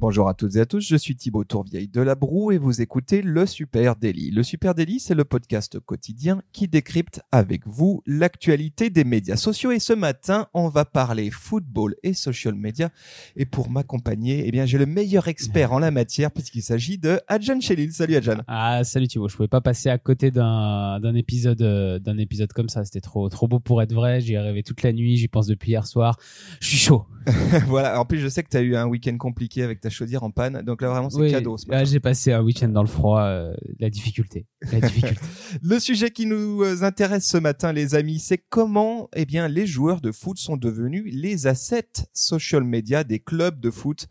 Bonjour 0.00 0.28
à 0.28 0.34
toutes 0.34 0.54
et 0.54 0.60
à 0.60 0.64
tous, 0.64 0.86
je 0.86 0.94
suis 0.94 1.16
Thibaut 1.16 1.42
Tourvieille 1.42 1.88
de 1.88 2.00
La 2.00 2.14
Broue 2.14 2.52
et 2.52 2.58
vous 2.58 2.80
écoutez 2.80 3.20
Le 3.20 3.46
Super 3.46 3.96
Daily. 3.96 4.30
Le 4.30 4.44
Super 4.44 4.76
Daily, 4.76 5.00
c'est 5.00 5.16
le 5.16 5.24
podcast 5.24 5.80
quotidien 5.80 6.40
qui 6.52 6.68
décrypte 6.68 7.20
avec 7.32 7.66
vous 7.66 8.00
l'actualité 8.06 8.90
des 8.90 9.02
médias 9.02 9.34
sociaux 9.34 9.72
et 9.72 9.80
ce 9.80 9.92
matin, 9.92 10.46
on 10.54 10.68
va 10.68 10.84
parler 10.84 11.32
football 11.32 11.96
et 12.04 12.14
social 12.14 12.54
media 12.54 12.90
et 13.34 13.44
pour 13.44 13.70
m'accompagner, 13.70 14.44
eh 14.46 14.52
bien, 14.52 14.66
j'ai 14.66 14.78
le 14.78 14.86
meilleur 14.86 15.26
expert 15.26 15.72
en 15.72 15.80
la 15.80 15.90
matière 15.90 16.30
puisqu'il 16.30 16.62
s'agit 16.62 16.96
de 16.96 17.20
Adjan 17.26 17.60
Chelil. 17.60 17.90
Salut 17.90 18.14
Adjan. 18.14 18.42
Ah, 18.46 18.84
salut 18.84 19.08
Thibaut, 19.08 19.26
je 19.26 19.34
pouvais 19.34 19.48
pas 19.48 19.60
passer 19.60 19.88
à 19.88 19.98
côté 19.98 20.30
d'un 20.30 21.00
d'un 21.00 21.16
épisode 21.16 21.60
euh, 21.60 21.98
d'un 21.98 22.18
épisode 22.18 22.52
comme 22.52 22.68
ça, 22.68 22.84
c'était 22.84 23.00
trop 23.00 23.28
trop 23.30 23.48
beau 23.48 23.58
pour 23.58 23.82
être 23.82 23.94
vrai, 23.94 24.20
j'y 24.20 24.34
ai 24.34 24.38
rêvé 24.38 24.62
toute 24.62 24.84
la 24.84 24.92
nuit, 24.92 25.16
j'y 25.16 25.26
pense 25.26 25.48
depuis 25.48 25.72
hier 25.72 25.88
soir. 25.88 26.20
Je 26.60 26.68
suis 26.68 26.78
chaud. 26.78 27.04
voilà, 27.66 28.00
en 28.00 28.04
plus 28.04 28.20
je 28.20 28.28
sais 28.28 28.44
que 28.44 28.48
tu 28.48 28.56
as 28.56 28.60
eu 28.60 28.76
un 28.76 28.86
week-end 28.86 29.16
compliqué 29.18 29.64
avec 29.64 29.80
ta 29.80 29.87
chaudière 29.90 30.22
en 30.22 30.30
panne. 30.30 30.62
Donc 30.62 30.82
là, 30.82 30.88
vraiment, 30.88 31.10
c'est 31.10 31.30
cadeau. 31.30 31.56
Ce 31.56 31.66
j'ai 31.84 32.00
passé 32.00 32.32
un 32.32 32.42
week-end 32.42 32.68
dans 32.68 32.82
le 32.82 32.88
froid. 32.88 33.20
Euh, 33.20 33.54
la 33.78 33.90
difficulté. 33.90 34.46
La 34.72 34.80
difficulté. 34.80 35.20
le 35.62 35.78
sujet 35.78 36.10
qui 36.10 36.26
nous 36.26 36.62
euh, 36.62 36.82
intéresse 36.82 37.26
ce 37.26 37.38
matin, 37.38 37.72
les 37.72 37.94
amis, 37.94 38.18
c'est 38.18 38.38
comment 38.38 39.08
eh 39.14 39.24
bien, 39.24 39.48
les 39.48 39.66
joueurs 39.66 40.00
de 40.00 40.12
foot 40.12 40.38
sont 40.38 40.56
devenus 40.56 41.04
les 41.12 41.46
assets 41.46 42.08
social 42.12 42.64
media 42.64 43.04
des 43.04 43.18
clubs 43.18 43.60
de 43.60 43.70
foot. 43.70 44.06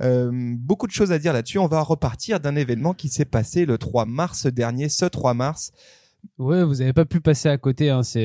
Euh, 0.00 0.30
beaucoup 0.32 0.86
de 0.86 0.92
choses 0.92 1.12
à 1.12 1.18
dire 1.18 1.32
là-dessus. 1.32 1.58
On 1.58 1.66
va 1.66 1.80
repartir 1.80 2.40
d'un 2.40 2.56
événement 2.56 2.94
qui 2.94 3.08
s'est 3.08 3.24
passé 3.24 3.66
le 3.66 3.78
3 3.78 4.06
mars 4.06 4.46
dernier, 4.46 4.88
ce 4.88 5.04
3 5.04 5.34
mars. 5.34 5.72
Ouais, 6.38 6.62
vous 6.62 6.76
n'avez 6.76 6.92
pas 6.92 7.04
pu 7.04 7.20
passer 7.20 7.48
à 7.48 7.58
côté. 7.58 7.90
Hein. 7.90 8.02
C'est 8.02 8.24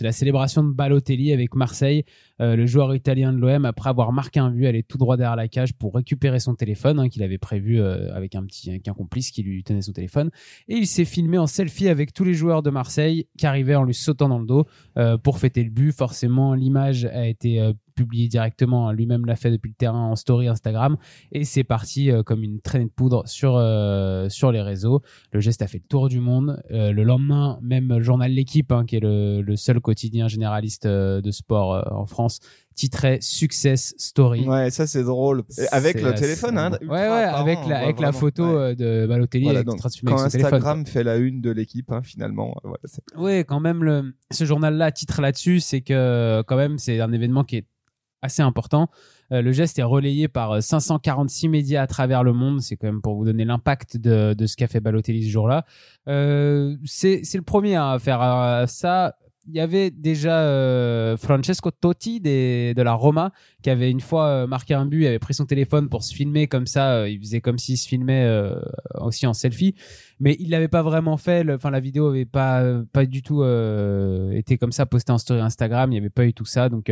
la 0.00 0.12
célébration 0.12 0.64
de 0.64 0.72
Balotelli 0.72 1.32
avec 1.32 1.54
Marseille. 1.54 2.04
Euh, 2.40 2.56
le 2.56 2.66
joueur 2.66 2.94
italien 2.94 3.32
de 3.32 3.38
l'OM, 3.38 3.64
après 3.64 3.88
avoir 3.88 4.12
marqué 4.12 4.40
un 4.40 4.50
but, 4.50 4.66
allait 4.66 4.82
tout 4.82 4.98
droit 4.98 5.16
derrière 5.16 5.36
la 5.36 5.48
cage 5.48 5.72
pour 5.72 5.94
récupérer 5.94 6.40
son 6.40 6.54
téléphone 6.54 6.98
hein, 6.98 7.08
qu'il 7.08 7.22
avait 7.22 7.38
prévu 7.38 7.80
euh, 7.80 8.14
avec 8.14 8.34
un 8.34 8.44
petit 8.44 8.70
avec 8.70 8.82
complice 8.96 9.30
qui 9.30 9.42
lui 9.42 9.62
tenait 9.64 9.82
son 9.82 9.92
téléphone. 9.92 10.30
Et 10.68 10.74
il 10.74 10.86
s'est 10.86 11.04
filmé 11.04 11.38
en 11.38 11.46
selfie 11.46 11.88
avec 11.88 12.12
tous 12.12 12.24
les 12.24 12.34
joueurs 12.34 12.62
de 12.62 12.70
Marseille 12.70 13.26
qui 13.38 13.46
arrivaient 13.46 13.76
en 13.76 13.84
lui 13.84 13.94
sautant 13.94 14.28
dans 14.28 14.38
le 14.38 14.46
dos 14.46 14.66
euh, 14.98 15.16
pour 15.16 15.38
fêter 15.38 15.62
le 15.62 15.70
but. 15.70 15.92
Forcément, 15.92 16.54
l'image 16.54 17.04
a 17.06 17.26
été 17.26 17.72
publiée 17.96 18.28
directement. 18.28 18.92
Lui-même 18.92 19.26
l'a 19.26 19.36
fait 19.36 19.50
depuis 19.50 19.70
le 19.70 19.74
terrain 19.74 20.10
en 20.10 20.16
story 20.16 20.48
Instagram 20.48 20.96
et 21.32 21.44
c'est 21.44 21.64
parti 21.64 22.10
comme 22.24 22.44
une 22.44 22.60
traînée 22.60 22.84
de 22.84 22.90
poudre 22.90 23.26
sur 23.26 23.52
sur 24.30 24.52
les 24.52 24.62
réseaux. 24.62 25.02
Le 25.32 25.40
geste 25.40 25.62
a 25.62 25.66
fait 25.66 25.78
le 25.78 25.88
tour 25.88 26.08
du 26.08 26.20
monde. 26.20 26.62
le 26.70 27.02
lendemain, 27.02 27.58
même 27.62 27.88
le 27.88 28.02
journal 28.02 28.30
L'équipe, 28.30 28.70
hein, 28.72 28.84
qui 28.84 28.96
est 28.96 29.00
le, 29.00 29.40
le, 29.40 29.56
seul 29.56 29.80
quotidien 29.80 30.28
généraliste 30.28 30.86
de 30.86 31.30
sport 31.30 31.84
en 31.90 32.06
France 32.06 32.40
titrait 32.76 33.18
Success 33.20 33.94
Story. 33.96 34.46
Ouais, 34.46 34.70
ça 34.70 34.86
c'est 34.86 35.02
drôle. 35.02 35.42
avec 35.72 36.00
le 36.00 36.14
téléphone, 36.14 36.58
hein, 36.58 36.70
Ouais, 36.82 36.88
ouais, 36.88 37.24
avec 37.24 37.58
la, 37.66 37.78
avec 37.78 37.98
la 37.98 38.12
photo 38.12 38.44
euh, 38.44 38.74
de 38.74 39.06
Balotelli 39.08 39.44
voilà, 39.44 39.64
donc, 39.64 39.80
quand 39.80 40.18
Instagram 40.18 40.86
fait 40.86 41.02
la 41.02 41.16
une 41.16 41.40
de 41.40 41.50
l'équipe, 41.50 41.90
hein, 41.90 42.02
finalement. 42.02 42.54
Euh, 42.64 43.20
ouais, 43.20 43.44
quand 43.44 43.60
même, 43.60 43.82
le, 43.82 44.14
ce 44.30 44.44
journal-là 44.44 44.92
titre 44.92 45.20
là-dessus, 45.22 45.60
c'est 45.60 45.80
que 45.80 46.42
quand 46.46 46.56
même, 46.56 46.78
c'est 46.78 47.00
un 47.00 47.12
événement 47.12 47.44
qui 47.44 47.56
est 47.56 47.66
assez 48.26 48.42
important. 48.42 48.88
Euh, 49.32 49.42
le 49.42 49.52
geste 49.52 49.78
est 49.78 49.82
relayé 49.82 50.28
par 50.28 50.62
546 50.62 51.48
médias 51.48 51.82
à 51.82 51.86
travers 51.86 52.22
le 52.22 52.32
monde. 52.32 52.60
C'est 52.60 52.76
quand 52.76 52.86
même 52.86 53.02
pour 53.02 53.16
vous 53.16 53.24
donner 53.24 53.44
l'impact 53.44 53.96
de, 53.96 54.34
ce 54.46 54.56
qu'a 54.56 54.68
fait 54.68 54.80
Balotelli 54.80 55.24
ce 55.24 55.30
jour-là. 55.30 55.64
Euh, 56.08 56.76
c'est 56.84 57.22
le 57.34 57.42
premier 57.42 57.76
à 57.76 57.98
faire 57.98 58.64
ça 58.68 59.16
il 59.48 59.54
y 59.54 59.60
avait 59.60 59.90
déjà 59.90 60.40
euh, 60.40 61.16
Francesco 61.16 61.70
Totti 61.70 62.20
de 62.20 62.82
la 62.82 62.92
Roma 62.92 63.32
qui 63.62 63.70
avait 63.70 63.90
une 63.90 64.00
fois 64.00 64.26
euh, 64.26 64.46
marqué 64.46 64.74
un 64.74 64.86
but, 64.86 65.02
il 65.02 65.06
avait 65.06 65.18
pris 65.18 65.34
son 65.34 65.46
téléphone 65.46 65.88
pour 65.88 66.02
se 66.02 66.14
filmer 66.14 66.48
comme 66.48 66.66
ça, 66.66 66.92
euh, 66.92 67.08
il 67.08 67.20
faisait 67.20 67.40
comme 67.40 67.58
s'il 67.58 67.78
se 67.78 67.86
filmait 67.86 68.26
aussi 68.94 69.26
en 69.26 69.32
selfie, 69.32 69.74
mais 70.20 70.36
il 70.40 70.50
l'avait 70.50 70.68
pas 70.68 70.82
vraiment 70.82 71.16
fait. 71.16 71.48
Enfin, 71.50 71.70
la 71.70 71.80
vidéo 71.80 72.08
avait 72.08 72.24
pas 72.24 72.62
pas 72.92 73.06
du 73.06 73.22
tout 73.22 73.44
été 74.32 74.58
comme 74.58 74.72
ça 74.72 74.86
postée 74.86 75.12
en 75.12 75.18
story 75.18 75.40
Instagram, 75.40 75.90
il 75.90 75.94
n'y 75.94 75.98
avait 75.98 76.10
pas 76.10 76.26
eu 76.26 76.32
tout 76.32 76.44
ça, 76.44 76.68
donc 76.68 76.90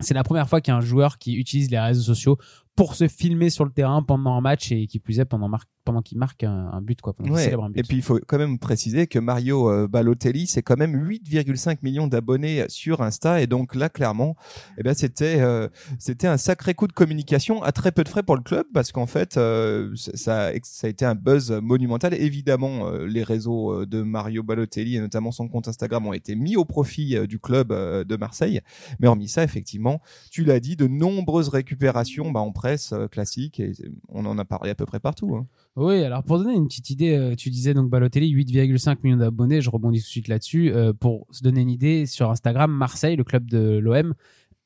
c'est 0.00 0.14
la 0.14 0.22
première 0.22 0.48
fois 0.48 0.60
qu'il 0.60 0.72
y 0.72 0.74
a 0.74 0.78
un 0.78 0.82
joueur 0.82 1.18
qui 1.18 1.34
utilise 1.34 1.70
les 1.70 1.78
réseaux 1.78 2.02
sociaux 2.02 2.38
pour 2.78 2.94
se 2.94 3.08
filmer 3.08 3.50
sur 3.50 3.64
le 3.64 3.72
terrain 3.72 4.04
pendant 4.04 4.34
un 4.34 4.40
match 4.40 4.70
et 4.70 4.86
qui 4.86 5.00
plus 5.00 5.18
est 5.18 5.24
pendant 5.24 5.48
mar 5.48 5.64
pendant 5.84 6.02
qu'il 6.02 6.18
marque 6.18 6.44
un, 6.44 6.82
but 6.82 7.00
quoi 7.00 7.14
pendant 7.14 7.34
célèbre 7.34 7.64
un 7.64 7.70
but. 7.70 7.80
Et 7.80 7.82
puis 7.82 7.96
il 7.96 8.02
faut 8.02 8.20
quand 8.26 8.36
même 8.38 8.58
préciser 8.58 9.06
que 9.06 9.18
Mario 9.18 9.70
euh, 9.70 9.88
Balotelli 9.88 10.46
c'est 10.46 10.62
quand 10.62 10.76
même 10.76 10.94
8,5 10.94 11.78
millions 11.82 12.06
d'abonnés 12.06 12.66
sur 12.68 13.00
Insta. 13.00 13.40
Et 13.40 13.46
donc 13.46 13.74
là 13.74 13.88
clairement 13.88 14.36
eh 14.76 14.82
ben 14.84 14.94
c'était 14.94 15.40
euh, 15.40 15.66
c'était 15.98 16.28
un 16.28 16.36
sacré 16.36 16.74
coup 16.74 16.86
de 16.86 16.92
communication 16.92 17.62
à 17.62 17.72
très 17.72 17.90
peu 17.90 18.04
de 18.04 18.08
frais 18.08 18.22
pour 18.22 18.36
le 18.36 18.42
club 18.42 18.66
parce 18.72 18.92
qu'en 18.92 19.06
fait 19.06 19.38
euh, 19.38 19.90
ça 19.96 20.52
ça 20.62 20.86
a 20.86 20.90
été 20.90 21.04
un 21.04 21.16
buzz 21.16 21.50
monumental. 21.50 22.14
Évidemment 22.14 22.90
les 22.90 23.24
réseaux 23.24 23.86
de 23.86 24.02
Mario 24.02 24.44
Balotelli 24.44 24.96
et 24.96 25.00
notamment 25.00 25.32
son 25.32 25.48
compte 25.48 25.66
Instagram 25.66 26.06
ont 26.06 26.12
été 26.12 26.36
mis 26.36 26.56
au 26.56 26.64
profit 26.64 27.26
du 27.26 27.40
club 27.40 27.70
de 27.70 28.16
Marseille. 28.16 28.60
Mais 29.00 29.08
hormis 29.08 29.28
ça 29.28 29.42
effectivement 29.42 30.00
tu 30.30 30.44
l'as 30.44 30.60
dit 30.60 30.76
de 30.76 30.86
nombreuses 30.86 31.48
récupérations 31.48 32.30
bah, 32.30 32.40
en 32.40 32.52
presse 32.68 32.94
classique 33.10 33.60
et 33.60 33.72
on 34.08 34.26
en 34.26 34.36
a 34.38 34.44
parlé 34.44 34.70
à 34.70 34.74
peu 34.74 34.84
près 34.84 35.00
partout 35.00 35.36
hein. 35.36 35.46
Oui, 35.76 36.02
alors 36.02 36.24
pour 36.24 36.38
donner 36.38 36.54
une 36.54 36.66
petite 36.66 36.90
idée, 36.90 37.16
euh, 37.16 37.36
tu 37.36 37.50
disais 37.50 37.72
donc 37.72 37.88
Balotelli 37.88 38.34
8,5 38.34 38.96
millions 39.04 39.16
d'abonnés, 39.16 39.60
je 39.60 39.70
rebondis 39.70 40.00
tout 40.00 40.06
de 40.06 40.08
suite 40.08 40.28
là-dessus. 40.28 40.72
Euh, 40.72 40.92
pour 40.92 41.26
se 41.30 41.42
donner 41.42 41.60
une 41.60 41.70
idée, 41.70 42.04
sur 42.04 42.30
Instagram, 42.30 42.72
Marseille, 42.72 43.14
le 43.14 43.22
club 43.22 43.48
de 43.48 43.78
l'OM, 43.78 44.14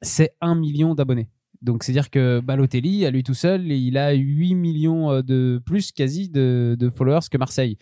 c'est 0.00 0.30
1 0.40 0.54
million 0.54 0.94
d'abonnés. 0.94 1.28
Donc 1.60 1.84
c'est-à-dire 1.84 2.10
que 2.10 2.40
Balotelli, 2.40 3.04
à 3.04 3.10
lui 3.10 3.22
tout 3.22 3.34
seul, 3.34 3.70
il 3.70 3.98
a 3.98 4.12
8 4.12 4.54
millions 4.54 5.10
euh, 5.10 5.22
de 5.22 5.60
plus 5.64 5.92
quasi 5.92 6.30
de 6.30 6.90
followers 6.96 7.28
que 7.30 7.36
Marseille. 7.36 7.76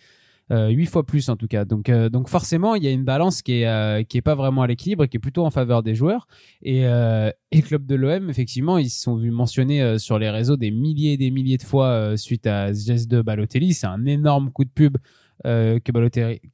Euh, 0.51 0.67
huit 0.67 0.85
fois 0.85 1.05
plus 1.05 1.29
en 1.29 1.37
tout 1.37 1.47
cas. 1.47 1.63
Donc, 1.63 1.87
euh, 1.87 2.09
donc 2.09 2.27
forcément, 2.27 2.75
il 2.75 2.83
y 2.83 2.87
a 2.87 2.91
une 2.91 3.05
balance 3.05 3.41
qui 3.41 3.61
est, 3.61 3.67
euh, 3.67 4.03
qui 4.03 4.17
est 4.17 4.21
pas 4.21 4.35
vraiment 4.35 4.63
à 4.63 4.67
l'équilibre 4.67 5.05
et 5.05 5.07
qui 5.07 5.15
est 5.15 5.19
plutôt 5.19 5.45
en 5.45 5.51
faveur 5.51 5.81
des 5.81 5.95
joueurs. 5.95 6.27
Et, 6.61 6.81
et 7.51 7.61
club 7.61 7.85
de 7.85 7.95
l'OM, 7.95 8.29
effectivement, 8.29 8.77
ils 8.77 8.89
se 8.89 9.01
sont 9.01 9.15
vus 9.15 9.31
mentionner 9.31 9.97
sur 9.97 10.19
les 10.19 10.29
réseaux 10.29 10.57
des 10.57 10.71
milliers 10.71 11.13
et 11.13 11.17
des 11.17 11.31
milliers 11.31 11.57
de 11.57 11.63
fois 11.63 12.17
suite 12.17 12.47
à 12.47 12.73
ce 12.73 12.85
geste 12.85 13.09
de 13.09 13.21
Balotelli. 13.21 13.73
C'est 13.73 13.87
un 13.87 14.05
énorme 14.05 14.51
coup 14.51 14.65
de 14.65 14.69
pub 14.69 14.97
euh, 15.45 15.79
que, 15.79 15.91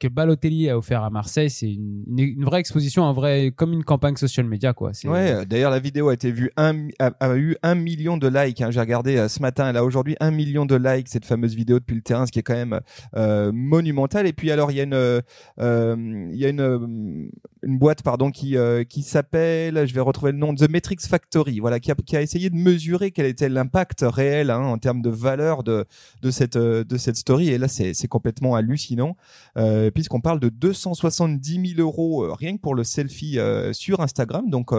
Balotelli, 0.07 0.69
a 0.69 0.77
offert 0.77 1.03
à 1.03 1.09
Marseille. 1.09 1.49
C'est 1.49 1.71
une, 1.71 2.43
vraie 2.43 2.59
exposition, 2.59 3.05
un 3.05 3.13
vrai, 3.13 3.51
comme 3.55 3.73
une 3.73 3.83
campagne 3.83 4.15
social 4.15 4.45
media. 4.45 4.73
Quoi. 4.73 4.91
Ouais, 5.05 5.45
d'ailleurs, 5.45 5.71
la 5.71 5.79
vidéo 5.79 6.09
a 6.09 6.13
été 6.13 6.31
vue, 6.31 6.51
un, 6.57 6.87
a, 6.99 7.35
eu 7.35 7.55
un 7.63 7.75
million 7.75 8.17
de 8.17 8.27
likes. 8.27 8.61
Hein. 8.61 8.71
J'ai 8.71 8.79
regardé 8.79 9.17
euh, 9.17 9.27
ce 9.27 9.41
matin, 9.41 9.73
a 9.75 9.83
aujourd'hui 9.83 10.15
un 10.19 10.31
million 10.31 10.65
de 10.65 10.75
likes, 10.75 11.09
cette 11.09 11.25
fameuse 11.25 11.55
vidéo 11.55 11.79
depuis 11.79 11.95
le 11.95 12.01
terrain, 12.01 12.25
ce 12.25 12.31
qui 12.31 12.39
est 12.39 12.43
quand 12.43 12.53
même 12.53 12.79
euh, 13.15 13.51
monumental. 13.53 14.25
Et 14.25 14.33
puis, 14.33 14.51
alors, 14.51 14.71
il 14.71 14.77
y 14.77 14.79
a 14.79 14.83
une, 14.83 14.93
euh, 14.93 15.21
il 15.57 16.37
y 16.37 16.45
a 16.45 16.49
une, 16.49 17.29
une 17.63 17.77
boîte, 17.77 18.03
pardon, 18.03 18.31
qui, 18.31 18.55
qui 18.89 19.03
s'appelle, 19.03 19.85
je 19.85 19.93
vais 19.93 20.01
retrouver 20.01 20.31
le 20.31 20.37
nom, 20.37 20.55
The 20.55 20.69
Metrics 20.69 21.01
Factory, 21.01 21.59
voilà, 21.59 21.79
qui 21.79 21.91
a, 21.91 21.95
qui 21.95 22.15
a 22.15 22.21
essayé 22.21 22.49
de 22.49 22.55
mesurer 22.55 23.11
quel 23.11 23.25
était 23.25 23.49
l'impact 23.49 24.05
réel 24.07 24.49
hein, 24.49 24.61
en 24.61 24.77
termes 24.77 25.01
de 25.01 25.09
valeur 25.09 25.63
de, 25.63 25.85
de, 26.21 26.31
cette, 26.31 26.57
de 26.57 26.97
cette 26.97 27.17
story. 27.17 27.49
Et 27.49 27.57
là, 27.57 27.67
c'est 27.67 28.07
complètement 28.07 28.55
hallucinant 28.55 28.76
hallucinant, 28.77 29.17
euh, 29.57 29.91
puisqu'on 29.91 30.21
parle 30.21 30.39
de 30.39 30.49
270 30.49 31.75
000 31.75 31.81
euros 31.81 32.23
euh, 32.23 32.33
rien 32.33 32.55
que 32.55 32.61
pour 32.61 32.75
le 32.75 32.83
selfie 32.83 33.39
euh, 33.39 33.73
sur 33.73 34.01
Instagram. 34.01 34.49
Donc 34.49 34.71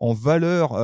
en 0.00 0.12
valeur 0.12 0.74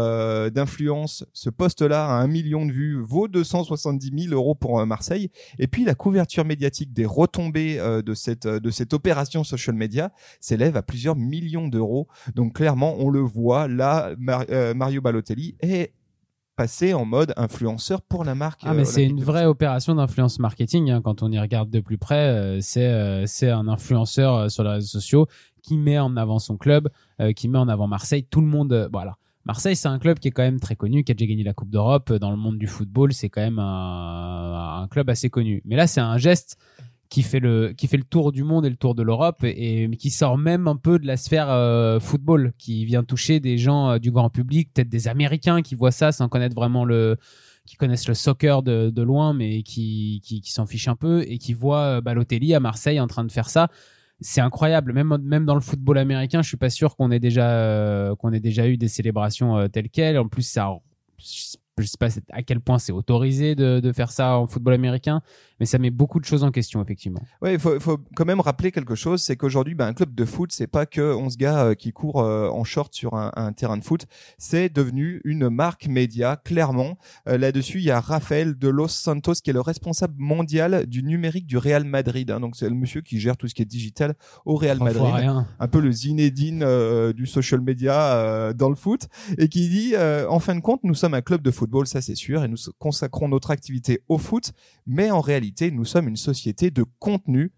d'influence, 0.51 1.25
ce 1.33 1.49
poste-là 1.49 2.05
à 2.05 2.15
un 2.15 2.27
million 2.27 2.67
de 2.67 2.73
vues 2.73 3.01
vaut 3.01 3.29
270 3.29 4.25
000 4.25 4.35
euros 4.35 4.57
pour 4.57 4.85
Marseille. 4.87 5.31
Et 5.61 5.69
puis 5.69 5.85
la 5.85 5.95
couverture 5.95 6.45
médiatique 6.45 6.93
des 6.93 7.07
retombées 7.07 7.79
de 8.05 8.15
cette 8.15 8.49
de 8.49 8.71
cette 8.71 8.93
opération 8.93 9.45
social 9.45 9.77
media 9.77 10.11
s'élève 10.41 10.77
à 10.77 10.83
plusieurs 10.83 11.15
millions 11.15 11.69
d'euros. 11.69 12.09
Donc 12.35 12.55
clairement, 12.55 12.97
on 12.99 13.09
le 13.09 13.21
voit 13.21 13.69
là, 13.69 14.15
Mario 14.19 15.01
Balotelli 15.01 15.57
est 15.61 15.93
passer 16.57 16.95
en 16.95 17.05
mode 17.05 17.33
influenceur 17.37 18.03
pour 18.03 18.25
la 18.25 18.35
marque. 18.35 18.61
Ah, 18.65 18.75
mais 18.75 18.83
euh, 18.83 18.85
c'est 18.85 19.05
une 19.05 19.23
vraie 19.23 19.47
opération 19.47 19.95
d'influence 19.95 20.39
marketing. 20.39 20.91
Hein, 20.91 21.01
quand 21.03 21.23
on 21.23 21.31
y 21.31 21.39
regarde 21.39 21.71
de 21.71 21.81
plus 21.81 21.99
près, 21.99 22.29
euh, 22.29 22.59
c'est 22.61 22.87
euh, 22.87 23.27
c'est 23.27 23.51
un 23.51 23.69
influenceur 23.69 24.51
sur 24.51 24.65
les 24.65 24.71
réseaux 24.71 24.87
sociaux 24.87 25.27
qui 25.63 25.79
met 25.79 25.99
en 25.99 26.17
avant 26.17 26.39
son 26.39 26.59
club, 26.59 26.91
qui 27.37 27.49
met 27.49 27.57
en 27.57 27.69
avant 27.69 27.87
Marseille. 27.87 28.25
Tout 28.25 28.43
le 28.43 28.47
monde, 28.47 28.91
voilà. 28.93 29.17
Marseille, 29.47 29.77
c'est 29.77 29.89
un 29.89 29.99
club 29.99 30.19
qui 30.19 30.29
est 30.29 30.31
quand 30.31 30.43
même 30.43 30.61
très 30.61 30.77
connu, 30.77 31.05
qui 31.05 31.13
a 31.13 31.15
déjà 31.15 31.27
gagné 31.27 31.43
la 31.43 31.55
Coupe 31.55 31.71
d'Europe 31.71 32.13
dans 32.13 32.31
le 32.31 32.37
monde 32.37 32.59
du 32.59 32.67
football. 32.67 33.15
C'est 33.15 33.31
quand 33.31 33.41
même 33.41 33.59
un, 33.59 34.83
un, 34.83 34.89
club 34.89 35.09
assez 35.09 35.31
connu. 35.31 35.63
Mais 35.65 35.77
là, 35.77 35.87
c'est 35.87 36.03
un 36.03 36.19
geste 36.19 36.59
qui 37.15 37.23
fait 37.23 37.39
le 37.39 37.73
qui 37.75 37.87
fait 37.87 37.97
le 37.97 38.03
tour 38.03 38.33
du 38.33 38.43
monde 38.43 38.67
et 38.67 38.71
le 38.71 38.75
tour 38.75 38.97
de 38.97 39.03
l'Europe 39.05 39.45
et, 39.45 39.89
qui 39.97 40.11
sort 40.11 40.37
même 40.37 40.67
un 40.67 40.75
peu 40.75 40.99
de 40.99 41.07
la 41.07 41.17
sphère 41.17 41.49
euh, 41.49 42.01
football 42.01 42.53
qui 42.59 42.85
vient 42.85 43.05
toucher 43.05 43.39
des 43.39 43.57
gens 43.57 43.91
euh, 43.91 43.99
du 44.01 44.11
grand 44.11 44.31
public 44.31 44.75
peut-être 44.75 44.89
des 44.89 45.07
américains 45.07 45.63
qui 45.63 45.77
voient 45.77 45.93
ça 45.93 46.11
sans 46.11 46.29
connaître 46.29 46.57
vraiment 46.57 46.85
le 46.85 47.17
qui 47.67 47.77
connaissent 47.77 48.09
le 48.09 48.15
soccer 48.15 48.63
de, 48.63 49.03
loin, 49.03 49.33
mais 49.33 49.63
qui, 49.63 50.21
qui, 50.23 50.43
s'en 50.51 50.67
fichent 50.67 50.89
un 50.89 50.97
peu 50.97 51.23
et 51.27 51.39
qui 51.39 51.55
voient 51.55 52.03
Balotelli 52.03 52.53
à 52.53 52.61
Marseille 52.61 52.99
en 52.99 53.07
train 53.07 53.25
de 53.25 53.33
faire 53.33 53.49
ça 53.49 53.69
c'est 54.21 54.41
incroyable. 54.41 54.93
Même, 54.93 55.17
même 55.23 55.45
dans 55.45 55.55
le 55.55 55.61
football 55.61 55.99
américain, 55.99 56.43
je 56.43 56.49
suis 56.49 56.57
pas 56.57 56.71
sûr 56.71 56.97
qu'on 56.97 57.11
ait 57.11 57.21
déjà 57.21 58.13
qu'on 58.19 58.33
ait 58.33 58.41
déjà 58.41 58.67
eu 58.69 58.77
des 58.77 58.89
célébrations 58.89 59.69
telles 59.69 59.89
quelles. 59.89 60.19
En 60.19 60.29
plus, 60.29 60.43
ça 60.43 60.71
je 61.79 61.87
sais 61.87 61.97
pas 61.99 62.09
à 62.31 62.43
quel 62.43 62.61
point 62.61 62.79
c'est 62.79 62.93
autorisé 62.93 63.55
de, 63.55 63.93
faire 63.93 64.11
ça 64.11 64.39
en 64.39 64.47
football 64.47 64.75
américain, 64.75 65.23
mais 65.59 65.67
ça 65.67 65.79
met 65.79 65.91
beaucoup 65.91 66.21
de 66.21 66.25
choses 66.25 66.45
en 66.45 66.51
question 66.51 66.83
effectivement. 66.83 67.21
Ouais, 67.43 67.55
il 67.55 67.61
faut, 67.61 67.79
faut, 67.81 67.99
quand 68.15 68.25
même 68.25 68.41
rappeler 68.41 68.71
quelque 68.71 68.95
chose, 68.95 69.23
c'est 69.23 69.37
qu'aujourd'hui, 69.37 69.75
ben, 69.75 69.87
un 69.87 69.93
club 69.93 70.15
de 70.15 70.25
foot, 70.25 70.53
c'est 70.53 70.67
pas 70.67 70.87
que 70.87 71.15
11 71.15 71.37
gars 71.37 71.65
euh, 71.65 71.75
qui 71.75 71.93
courent 71.93 72.23
euh, 72.23 72.49
en 72.49 72.65
short 72.65 72.95
sur 72.95 73.15
un, 73.15 73.33
un 73.35 73.53
terrain 73.53 73.77
de 73.77 73.85
foot, 73.85 74.07
c'est 74.39 74.69
devenu 74.69 75.21
une 75.25 75.49
marque 75.49 75.87
média 75.87 76.37
clairement. 76.37 76.97
Euh, 77.29 77.39
là-dessus, 77.39 77.79
il 77.79 77.85
y 77.85 77.91
a 77.91 78.01
Rafael 78.01 78.57
de 78.57 78.69
Los 78.69 78.89
Santos 78.89 79.35
qui 79.43 79.51
est 79.51 79.55
le 79.55 79.61
responsable 79.61 80.15
mondial 80.19 80.87
du 80.87 81.03
numérique 81.03 81.47
du 81.47 81.59
Real 81.59 81.85
Madrid. 81.85 82.31
Hein, 82.31 82.41
donc 82.41 82.57
c'est 82.57 82.69
le 82.69 82.75
monsieur 82.75 83.01
qui 83.01 83.19
gère 83.19 83.37
tout 83.37 83.49
ce 83.49 83.55
qui 83.55 83.63
est 83.63 83.67
digital 83.67 84.15
au 84.45 84.55
Real 84.55 84.79
Madrid, 84.79 85.45
un 85.59 85.69
peu 85.69 85.81
le 85.81 85.91
Zinedine 85.91 86.65
du 87.13 87.27
social 87.27 87.61
media 87.61 88.53
dans 88.55 88.69
le 88.69 88.75
foot, 88.75 89.09
et 89.39 89.49
qui 89.49 89.69
dit 89.69 89.95
en 89.97 90.39
fin 90.39 90.55
de 90.55 90.61
compte, 90.61 90.81
nous 90.85 90.95
sommes 90.95 91.15
un 91.15 91.23
club 91.23 91.43
de 91.43 91.51
foot 91.51 91.65
football, 91.65 91.87
ça 91.87 92.03
c'est 92.03 92.15
sûr, 92.15 92.45
et 92.45 92.49
nous 92.49 92.59
consacrons 92.79 93.27
notre 93.29 93.51
activité 93.51 94.03
au 94.09 94.19
foot, 94.19 94.53
mais 94.87 95.11
en 95.11 95.23
réalité, 95.23 95.44
nous 95.73 95.85
sommes 95.85 96.09
une 96.09 96.17
société 96.17 96.71
de 96.71 96.85
contenu. 96.99 97.53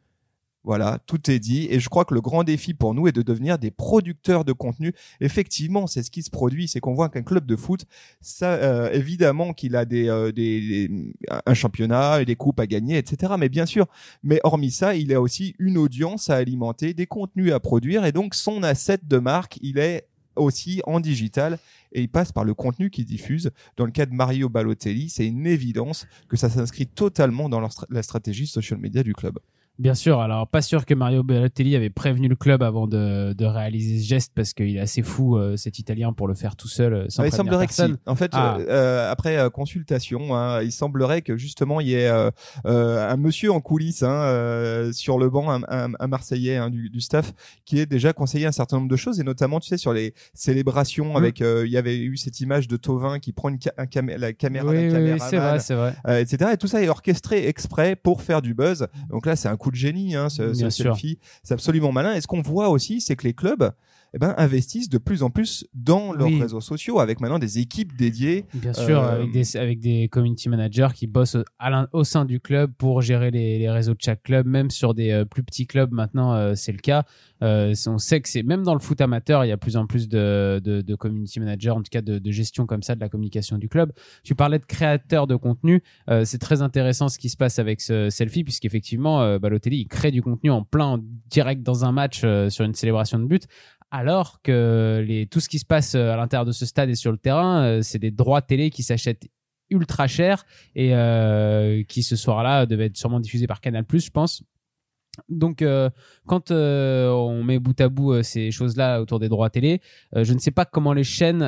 Voilà, 0.65 0.99
tout 1.07 1.31
est 1.31 1.39
dit. 1.39 1.69
Et 1.71 1.79
je 1.79 1.89
crois 1.89 2.05
que 2.05 2.13
le 2.13 2.21
grand 2.21 2.43
défi 2.43 2.75
pour 2.75 2.93
nous 2.93 3.07
est 3.07 3.13
de 3.13 3.23
devenir 3.23 3.57
des 3.57 3.71
producteurs 3.71 4.45
de 4.45 4.53
contenu. 4.53 4.93
Effectivement, 5.21 5.87
c'est 5.87 6.03
ce 6.03 6.11
qui 6.11 6.25
se 6.25 6.31
produit. 6.31 6.67
C'est 6.67 6.81
qu'on 6.81 6.95
voit 6.95 7.09
qu'un 7.09 7.23
club 7.23 7.47
de 7.47 7.55
foot, 7.55 7.85
ça, 8.21 8.55
euh, 8.55 8.91
évidemment 8.91 9.53
qu'il 9.53 9.77
a 9.77 9.85
des, 9.85 10.09
euh, 10.09 10.33
des, 10.33 10.91
un 11.47 11.55
championnat 11.55 12.21
et 12.21 12.25
des 12.25 12.35
coupes 12.35 12.59
à 12.59 12.67
gagner, 12.67 12.99
etc. 12.99 13.35
Mais 13.39 13.49
bien 13.49 13.65
sûr. 13.65 13.87
Mais 14.25 14.41
hormis 14.43 14.73
ça, 14.73 14.97
il 14.97 15.15
a 15.15 15.21
aussi 15.21 15.55
une 15.61 15.79
audience 15.79 16.31
à 16.31 16.35
alimenter, 16.35 16.95
des 16.95 17.07
contenus 17.07 17.53
à 17.53 17.61
produire. 17.61 18.05
Et 18.05 18.11
donc, 18.11 18.35
son 18.35 18.65
asset 18.65 18.99
de 19.05 19.19
marque, 19.19 19.61
il 19.63 19.79
est 19.79 20.09
aussi 20.35 20.83
en 20.85 20.99
digital 20.99 21.59
et 21.97 22.03
il 22.03 22.09
passe 22.09 22.31
par 22.31 22.45
le 22.45 22.55
contenu 22.55 22.91
qu'il 22.91 23.07
diffuse. 23.07 23.51
Dans 23.77 23.87
le 23.87 23.91
cas 23.91 24.05
de 24.05 24.13
Mario 24.13 24.51
Balotelli, 24.51 25.09
c'est 25.09 25.27
une 25.27 25.47
évidence 25.47 26.07
que 26.29 26.37
ça 26.37 26.51
s'inscrit 26.51 26.87
totalement 26.87 27.49
dans 27.49 27.67
la 27.91 28.03
stratégie 28.03 28.47
social 28.47 28.79
media 28.79 29.03
du 29.03 29.15
club. 29.15 29.39
Bien 29.79 29.95
sûr, 29.95 30.21
alors 30.21 30.49
pas 30.49 30.63
sûr 30.63 30.87
que 30.87 30.95
Mario 30.95 31.23
Balotelli 31.23 31.77
avait 31.77 31.91
prévenu 31.91 32.29
le 32.29 32.37
club 32.37 32.63
avant 32.63 32.87
de, 32.87 33.35
de 33.35 33.45
réaliser 33.45 33.99
ce 34.01 34.09
geste 34.09 34.33
parce 34.35 34.55
qu'il 34.55 34.75
est 34.75 34.81
assez 34.81 35.03
fou 35.03 35.37
euh, 35.37 35.57
cet 35.59 35.79
Italien 35.79 36.15
pour 36.15 36.29
le 36.29 36.35
faire 36.35 36.57
tout 36.57 36.69
seul 36.69 36.95
euh, 36.95 37.05
sans 37.11 37.25
ah, 37.25 37.27
il 37.27 37.33
semblerait 37.33 37.67
personne. 37.67 37.99
Que 37.99 38.11
En 38.11 38.15
fait, 38.15 38.31
ah. 38.33 38.57
euh, 38.59 39.13
après 39.13 39.51
consultation, 39.53 40.35
hein, 40.35 40.63
il 40.63 40.73
semblerait 40.73 41.21
que 41.21 41.37
justement 41.37 41.81
il 41.81 41.89
y 41.89 41.95
ait 41.95 42.09
un 42.65 43.17
monsieur 43.19 43.53
en 43.53 43.61
coulisses 43.61 44.03
hein, 44.03 44.91
sur 44.93 45.19
le 45.19 45.29
banc, 45.29 45.51
un, 45.51 45.93
un, 45.99 46.07
Marseillais 46.07 46.57
hein, 46.57 46.71
du, 46.71 46.89
du, 46.89 47.01
staff, 47.03 47.35
qui 47.67 47.79
ait 47.79 47.87
déjà 47.87 48.15
conseillé 48.15 48.47
un 48.47 48.53
certain 48.53 48.77
nombre 48.79 48.89
de 48.89 48.97
choses 48.97 49.21
et 49.21 49.25
notamment, 49.25 49.61
tu 49.61 49.69
sais, 49.69 49.77
sur 49.77 49.93
les 49.93 50.15
célébrations 50.33 51.13
mmh. 51.13 51.17
avec, 51.17 51.41
il 51.41 51.71
y 51.71 51.77
avait 51.77 51.99
eu 51.99 52.17
cette 52.17 52.41
image 52.41 52.67
de 52.69 52.77
Tovin 52.77 53.19
qui 53.19 53.33
prend 53.33 53.51
une 53.51 53.59
la 53.77 54.33
caméra, 54.33 54.71
oui, 54.71 54.89
oui, 54.91 55.19
c'est 55.19 55.37
vrai, 55.37 55.59
c'est 55.61 55.75
vrai, 55.75 55.95
etc. 56.21 56.53
Et 56.55 56.57
tout 56.57 56.67
ça 56.67 56.83
est 56.83 56.89
orchestré 56.89 57.47
exprès 57.47 57.95
pour 57.95 58.23
faire 58.23 58.41
du 58.41 58.55
buzz. 58.55 58.87
Donc 59.11 59.27
là, 59.27 59.37
c'est 59.37 59.49
un 59.49 59.57
coup 59.57 59.66
de 59.71 59.77
génie, 59.77 60.15
hein, 60.15 60.29
ce, 60.29 60.55
ce 60.55 60.71
selfie. 60.71 61.19
C'est 61.43 61.55
absolument 61.55 61.93
malin. 61.93 62.15
Et 62.15 62.21
ce 62.21 62.27
qu'on 62.27 62.43
voit 62.43 62.69
aussi, 62.69 63.01
c'est 63.01 63.17
que 63.17 63.25
les 63.25 63.35
clubs 63.35 63.73
eh 64.17 64.19
ben, 64.19 64.35
investissent 64.39 64.89
de 64.89 64.97
plus 64.97 65.23
en 65.23 65.29
plus 65.29 65.67
dans 65.75 66.15
leurs 66.15 66.31
réseaux 66.31 66.63
sociaux 66.63 67.01
avec 67.01 67.21
maintenant 67.21 67.39
des 67.39 67.59
équipes 67.59 67.95
dédiées. 67.99 68.47
Bien 68.55 68.73
sûr, 68.73 69.03
euh, 69.03 69.17
avec, 69.17 69.31
des, 69.31 69.57
avec 69.59 69.79
des 69.79 70.09
community 70.09 70.49
managers 70.49 70.89
qui 70.95 71.07
bossent 71.07 71.37
au 71.93 72.03
sein 72.03 72.25
du 72.25 72.41
club 72.41 72.73
pour 72.79 73.03
gérer 73.03 73.31
les, 73.31 73.59
les, 73.59 73.69
réseaux 73.69 73.93
de 73.93 74.01
chaque 74.01 74.23
club, 74.23 74.47
même 74.47 74.71
sur 74.71 74.95
des 74.95 75.11
euh, 75.11 75.27
plus 75.27 75.43
petits 75.43 75.67
clubs 75.67 75.93
maintenant, 75.93 76.33
euh, 76.33 76.55
c'est 76.55 76.73
le 76.73 76.79
cas. 76.79 77.05
on 77.43 77.99
sait 77.99 78.23
que 78.23 78.31
c'est 78.31 78.43
même 78.43 78.63
dans 78.63 78.73
le 78.73 78.81
foot 78.81 78.99
amateur, 79.03 79.45
il 79.45 79.49
y 79.49 79.53
a 79.53 79.59
plus 79.59 79.77
en 79.77 79.87
plus 79.87 80.09
de, 80.09 80.63
de, 80.65 80.81
de 80.81 80.95
community 80.95 81.39
managers, 81.39 81.73
en 81.73 81.83
tout 81.83 81.91
cas 81.91 82.01
de, 82.01 82.19
de, 82.19 82.31
gestion 82.31 82.65
comme 82.65 82.83
ça 82.83 82.95
de 82.95 83.01
la 83.01 83.11
communication 83.11 83.59
du 83.59 83.69
club. 83.69 83.93
Tu 84.25 84.35
parlais 84.35 84.59
de 84.59 84.65
créateurs 84.65 85.27
de 85.27 85.37
contenu, 85.37 85.83
c'est 86.25 86.41
très 86.41 86.63
intéressant 86.63 87.11
ce 87.11 87.19
qui 87.19 87.29
se 87.29 87.37
passe 87.37 87.59
avec 87.59 87.83
ce 87.83 88.09
selfie, 88.09 88.45
puisqu'effectivement, 88.45 89.39
Balotelli, 89.39 89.81
il 89.81 89.89
crée 89.89 90.11
du 90.11 90.23
contenu 90.23 90.51
en 90.51 90.63
plein 90.63 91.03
direct 91.29 91.63
dans 91.63 91.85
un 91.85 91.93
match 91.93 92.21
sur 92.49 92.65
une 92.65 92.75
célébration 92.75 93.19
de 93.19 93.27
but 93.27 93.47
alors 93.97 94.43
que 94.43 95.25
tout 95.31 95.41
ce 95.41 95.49
qui 95.49 95.59
se 95.59 95.65
passe 95.65 95.95
euh, 95.95 96.13
à 96.13 96.17
l'intérieur 96.17 96.45
de 96.45 96.53
ce 96.53 96.67
stade 96.67 96.91
et 96.91 96.95
sur 96.95 97.13
le 97.13 97.17
terrain, 97.17 97.63
euh, 97.63 97.83
c'est 97.83 97.99
des 97.99 98.11
droits 98.11 98.43
télé 98.43 98.69
qui 98.69 98.83
s'achètent 98.83 99.27
ultra 99.71 100.07
cher 100.07 100.45
et 100.75 100.95
euh, 100.95 101.83
qui 101.85 102.03
ce 102.03 102.15
soir-là 102.15 102.67
devaient 102.67 102.87
être 102.87 102.97
sûrement 102.97 103.21
diffusés 103.21 103.47
par 103.47 103.63
Canal+, 103.63 103.87
je 103.91 104.11
pense. 104.11 104.43
Donc, 105.29 105.63
euh, 105.63 105.91
quand 106.27 106.51
euh, 106.51 107.11
on 107.11 107.43
met 107.43 107.59
bout 107.59 107.81
à 107.81 107.89
bout 107.89 108.13
euh, 108.13 108.23
ces 108.23 108.51
choses-là 108.51 109.01
autour 109.01 109.19
des 109.19 109.29
droits 109.29 109.51
télé, 109.51 109.81
je 110.15 110.33
ne 110.33 110.39
sais 110.39 110.51
pas 110.51 110.65
comment 110.65 110.93
les 110.93 111.05
chaînes 111.05 111.41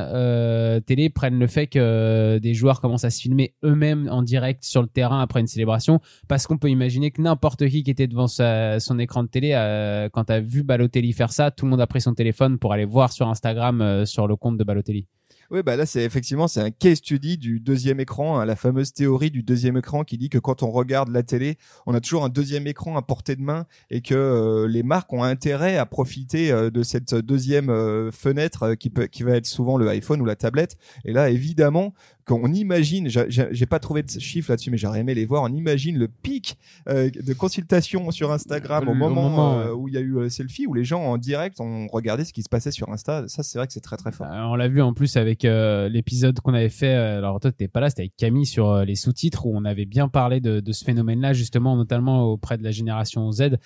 télé 0.87 1.11
prennent 1.11 1.39
le 1.39 1.47
fait 1.47 1.67
que 1.67 2.39
des 2.39 2.55
joueurs 2.55 2.81
commencent 2.81 3.05
à 3.05 3.11
se 3.11 3.21
filmer 3.21 3.55
eux-mêmes 3.65 4.09
en 4.11 4.23
direct 4.23 4.65
sur 4.65 4.83
le 4.83 4.89
terrain 4.89 5.21
après 5.21 5.41
une 5.41 5.47
célébration, 5.47 6.01
parce 6.29 6.47
qu'on 6.47 6.59
peut 6.59 6.71
imaginer 6.71 7.11
que 7.11 7.23
n'importe 7.23 7.69
qui 7.69 7.83
qui 7.83 7.91
était 7.91 8.07
devant 8.07 8.27
son 8.27 8.99
écran 8.99 9.23
de 9.23 9.29
télé, 9.29 10.09
quand 10.13 10.31
a 10.31 10.41
vu 10.41 10.63
Balotelli 10.63 11.13
faire 11.13 11.33
ça, 11.33 11.51
tout 11.51 11.65
le 11.65 11.71
monde 11.71 11.81
a 11.81 11.87
pris 11.87 12.01
son 12.01 12.15
téléphone 12.15 12.59
pour 12.59 12.73
aller 12.73 12.85
voir 12.85 13.13
sur 13.13 13.29
Instagram 13.29 14.05
sur 14.05 14.27
le 14.27 14.37
compte 14.37 14.59
de 14.59 14.65
Balotelli. 14.65 15.07
Oui, 15.51 15.63
bah 15.63 15.77
là, 15.77 15.87
c'est 15.87 16.05
effectivement, 16.05 16.47
c'est 16.47 16.61
un 16.61 16.71
case 16.71 16.99
study 16.99 17.39
du 17.39 17.59
deuxième 17.59 18.01
écran, 18.01 18.39
hein, 18.39 18.45
la 18.45 18.55
fameuse 18.55 18.93
théorie 18.93 19.31
du 19.31 19.43
deuxième 19.43 19.79
écran 19.79 20.05
qui 20.05 20.19
dit 20.19 20.29
que 20.29 20.37
quand 20.37 20.63
on 20.63 20.71
regarde 20.71 21.09
la 21.09 21.23
télé, 21.23 21.57
on 21.87 21.95
a 21.95 22.03
toujours 22.03 22.23
un 22.23 22.29
deuxième 22.29 22.67
écran 22.67 22.99
à 22.99 23.03
portée 23.03 23.35
de 23.35 23.41
main 23.41 23.65
et 23.89 24.03
que 24.03 24.15
euh, 24.15 24.69
les 24.69 24.83
marques 24.83 25.11
ont 25.11 25.23
intérêt 25.23 25.79
à 25.79 25.87
profiter 25.87 26.53
euh, 26.53 26.71
de 26.71 26.83
cette 26.83 27.15
deuxième 27.15 27.71
euh, 27.71 28.11
fenêtre 28.11 28.75
qui 28.75 28.91
peut, 28.91 29.07
qui 29.07 29.23
va 29.23 29.37
être 29.37 29.47
souvent 29.47 29.79
le 29.79 29.89
iPhone 29.89 30.21
ou 30.21 30.27
la 30.27 30.37
tablette. 30.37 30.77
Et 31.07 31.15
là, 31.15 31.31
évidemment, 31.31 31.95
on 32.31 32.53
imagine, 32.53 33.09
j'ai 33.09 33.67
pas 33.67 33.79
trouvé 33.79 34.03
de 34.03 34.11
chiffres 34.11 34.51
là-dessus, 34.51 34.71
mais 34.71 34.77
j'aurais 34.77 35.01
aimé 35.01 35.15
les 35.15 35.27
voir. 35.27 35.43
On 35.43 35.53
imagine 35.53 35.99
le 35.99 36.09
pic 36.09 36.59
euh, 36.89 37.11
de 37.11 37.33
consultation 37.33 38.11
sur 38.11 38.31
Instagram 38.33 38.89
au 38.89 38.95
moment, 38.95 39.61
euh, 39.61 39.73
où 39.73 39.89
il 39.89 39.95
y 39.95 39.97
a 39.97 40.01
eu 40.01 40.11
le 40.11 40.29
selfie, 40.29 40.67
où 40.67 40.75
les 40.75 40.85
gens 40.85 41.03
en 41.03 41.19
direct 41.19 41.61
ont 41.61 41.87
regardé 41.89 42.25
ce 42.25 42.33
qui 42.33 42.43
se 42.43 42.49
passait 42.49 42.71
sur 42.71 42.91
Insta. 42.91 43.27
Ça, 43.29 43.43
c'est 43.43 43.59
vrai 43.59 43.67
que 43.67 43.73
c'est 43.73 43.81
très 43.81 43.97
très 43.97 44.13
fort. 44.13 44.27
Euh, 44.31 44.43
on 44.43 44.57
l'a 44.57 44.69
vu 44.69 44.83
en 44.83 44.93
plus 44.93 45.17
avec 45.17 45.43
l'épisode 45.43 46.41
qu'on 46.41 46.55
avait 46.55 46.69
fait. 46.69 46.93
alors 46.93 47.41
toi, 47.41 47.51
t'étais 47.51 47.69
pas 47.69 47.81
là, 47.81 47.89
c'était 47.89 48.03
avec 48.03 48.17
Camille 48.17 48.47
sur 48.47 48.85
les 48.85 48.95
sous-titres 48.95 49.47
où 49.47 49.57
on 49.57 49.65
avait 49.65 49.87
bien 49.87 50.09
parlé 50.09 50.41
de, 50.41 50.61
de 50.61 50.73
ce 50.73 50.85
phénomène-là, 50.85 51.33
justement, 51.33 51.77
notamment 51.77 52.25
auprès 52.25 52.59
de 52.59 52.65
la 52.65 52.71
génération 52.71 53.31
Z, 53.33 53.57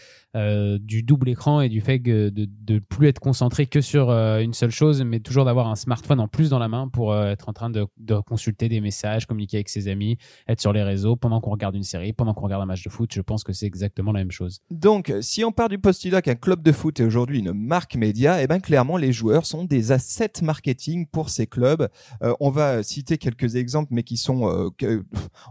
du 0.80 1.02
double 1.02 1.28
écran 1.28 1.60
et 1.60 1.68
du 1.68 1.80
fait 1.80 2.00
que 2.00 2.28
de, 2.28 2.48
de 2.62 2.78
plus 2.78 3.08
être 3.08 3.20
concentré 3.20 3.66
que 3.66 3.80
sur 3.80 4.10
une 4.10 4.54
seule 4.54 4.70
chose, 4.70 5.02
mais 5.02 5.20
toujours 5.20 5.44
d'avoir 5.44 5.68
un 5.68 5.76
smartphone 5.76 6.20
en 6.20 6.28
plus 6.28 6.50
dans 6.50 6.58
la 6.58 6.68
main 6.68 6.88
pour 6.88 7.16
être 7.16 7.48
en 7.48 7.52
train 7.52 7.70
de, 7.70 7.86
de 7.98 8.18
consulter 8.20 8.51
des 8.58 8.80
messages, 8.80 9.26
communiquer 9.26 9.58
avec 9.58 9.68
ses 9.68 9.88
amis, 9.88 10.18
être 10.48 10.60
sur 10.60 10.72
les 10.72 10.82
réseaux 10.82 11.16
pendant 11.16 11.40
qu'on 11.40 11.50
regarde 11.50 11.74
une 11.74 11.82
série, 11.82 12.12
pendant 12.12 12.34
qu'on 12.34 12.44
regarde 12.44 12.62
un 12.62 12.66
match 12.66 12.84
de 12.84 12.90
foot. 12.90 13.12
Je 13.12 13.20
pense 13.20 13.44
que 13.44 13.52
c'est 13.52 13.66
exactement 13.66 14.12
la 14.12 14.20
même 14.20 14.30
chose. 14.30 14.60
Donc, 14.70 15.12
si 15.20 15.44
on 15.44 15.52
part 15.52 15.68
du 15.68 15.78
postulat 15.78 16.22
qu'un 16.22 16.34
club 16.34 16.62
de 16.62 16.72
foot 16.72 17.00
est 17.00 17.04
aujourd'hui 17.04 17.40
une 17.40 17.52
marque 17.52 17.96
média, 17.96 18.40
et 18.40 18.44
eh 18.44 18.46
ben 18.46 18.60
clairement 18.60 18.96
les 18.96 19.12
joueurs 19.12 19.46
sont 19.46 19.64
des 19.64 19.92
assets 19.92 20.42
marketing 20.42 21.06
pour 21.06 21.30
ces 21.30 21.46
clubs. 21.46 21.88
Euh, 22.22 22.34
on 22.40 22.50
va 22.50 22.82
citer 22.82 23.18
quelques 23.18 23.56
exemples, 23.56 23.88
mais 23.92 24.02
qui 24.02 24.16
sont 24.16 24.48
euh, 24.48 24.68
que, 24.76 25.04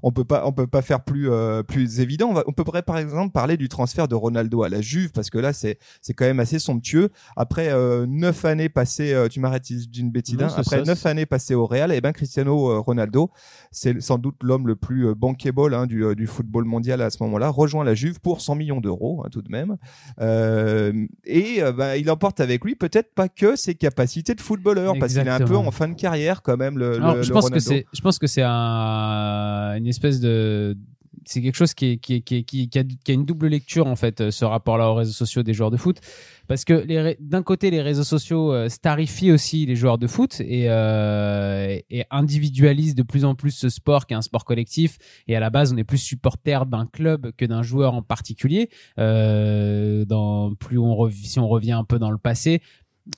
on 0.04 0.12
peut 0.12 0.24
pas 0.24 0.46
on 0.46 0.52
peut 0.52 0.68
pas 0.68 0.82
faire 0.82 1.04
plus 1.04 1.30
euh, 1.30 1.64
plus 1.64 2.00
évident. 2.00 2.30
On, 2.30 2.34
va, 2.34 2.44
on 2.48 2.54
peut 2.54 2.64
par 2.64 2.98
exemple 2.98 3.32
parler 3.32 3.58
du 3.58 3.70
transfert 3.70 4.08
de 4.08 4.16
Ronaldo 4.16 4.64
à 4.64 4.70
la 4.70 4.82
Juve 4.82 5.12
parce 5.12 5.30
que 5.30 5.38
là 5.38 5.54
c'est 5.54 5.78
c'est 6.02 6.14
quand 6.14 6.26
même 6.26 6.40
assez 6.40 6.60
somptueux. 6.60 7.10
Après 7.36 7.72
neuf 8.08 8.46
années 8.46 8.70
passées, 8.70 9.28
tu 9.30 9.40
m'arrêtes 9.40 9.72
d'une 9.90 10.12
bêtise. 10.12 10.38
Hein. 10.42 10.50
après 10.56 10.84
neuf 10.84 11.06
années 11.06 11.26
passées 11.26 11.56
au 11.56 11.66
Real, 11.66 11.92
et 11.92 11.98
eh 11.98 12.02
ben 12.02 12.12
Cristiano 12.12 12.82
Ronaldo, 12.92 13.32
c'est 13.72 14.02
sans 14.02 14.18
doute 14.18 14.36
l'homme 14.44 14.68
le 14.68 14.76
plus 14.76 15.08
euh, 15.08 15.16
bankable 15.16 15.74
hein, 15.74 15.88
du, 15.88 16.04
euh, 16.04 16.14
du, 16.14 16.28
football 16.28 16.66
mondial 16.66 17.02
à 17.02 17.10
ce 17.10 17.24
moment-là, 17.24 17.50
rejoint 17.50 17.84
la 17.84 17.94
Juve 17.94 18.20
pour 18.20 18.42
100 18.42 18.56
millions 18.56 18.82
d'euros 18.82 19.24
hein, 19.26 19.30
tout 19.32 19.42
de 19.42 19.50
même. 19.50 19.78
Euh, 20.20 21.08
et 21.26 21.62
bah, 21.76 21.98
il 21.98 22.10
emporte 22.12 22.40
avec 22.40 22.64
lui 22.66 22.76
peut-être 22.76 23.14
pas 23.14 23.30
que 23.30 23.56
ses 23.56 23.76
capacités 23.76 24.36
de 24.36 24.42
footballeur, 24.42 24.96
parce 25.00 25.14
qu'il 25.14 25.26
est 25.26 25.30
un 25.30 25.40
peu 25.40 25.56
en 25.56 25.72
fin 25.72 25.88
de 25.88 25.96
carrière 25.96 26.42
quand 26.42 26.58
même. 26.58 26.78
Le, 26.78 27.22
je, 27.22 27.32
pense 27.32 27.50
que 27.50 27.60
c'est, 27.60 27.86
je 27.94 28.02
pense 28.02 28.20
que 28.20 28.28
c'est 28.28 28.44
un, 28.44 29.76
une 29.78 29.88
espèce 29.88 30.20
de 30.20 30.78
c'est 31.26 31.42
quelque 31.42 31.56
chose 31.56 31.74
qui, 31.74 32.00
qui, 32.00 32.24
qui, 32.24 32.44
qui, 32.44 32.70
a, 32.78 32.84
qui, 32.84 33.12
a, 33.12 33.14
une 33.14 33.26
double 33.26 33.48
lecture 33.48 33.88
en 33.88 33.96
fait, 33.96 34.30
ce 34.32 34.46
rapport-là 34.46 34.90
aux 34.90 34.96
réseaux 34.96 35.12
sociaux 35.12 35.44
des 35.44 35.54
joueurs 35.54 35.72
de 35.72 35.78
foot. 35.78 36.00
Parce 36.48 36.66
que 36.66 36.86
d'un 37.22 37.44
côté, 37.44 37.72
les 37.72 37.82
réseaux 37.82 38.04
sociaux 38.04 38.52
euh, 38.52 38.68
starifient 38.68 39.32
aussi 39.32 39.66
les 39.66 39.76
joueurs 39.76 39.98
de 39.98 40.08
foot 40.08 40.42
et, 40.42 40.66
euh, 40.68 41.80
et, 41.90 42.04
individualisent 42.12 42.96
de 42.96 43.04
plus 43.04 43.24
en 43.24 43.36
plus 43.36 43.52
ce 43.52 43.70
sport 43.70 44.06
qui 44.06 44.14
est 44.14 44.18
un 44.18 44.22
sport 44.22 44.44
collectif. 44.44 44.98
Et 45.28 45.36
à 45.36 45.40
la 45.40 45.50
base, 45.50 45.72
on 45.72 45.78
est 45.78 45.84
plus 45.84 45.98
supporter 45.98 46.66
d'un 46.66 46.86
club 46.86 47.32
que 47.38 47.46
d'un 47.46 47.62
joueur 47.62 47.94
en 47.94 48.02
particulier. 48.02 48.70
Euh, 49.00 50.04
dans, 50.06 50.54
plus 50.56 50.78
on 50.78 51.10
si 51.10 51.40
on 51.40 51.48
revient 51.48 51.72
un 51.72 51.84
peu 51.84 52.00
dans 52.00 52.12
le 52.12 52.18
passé, 52.18 52.62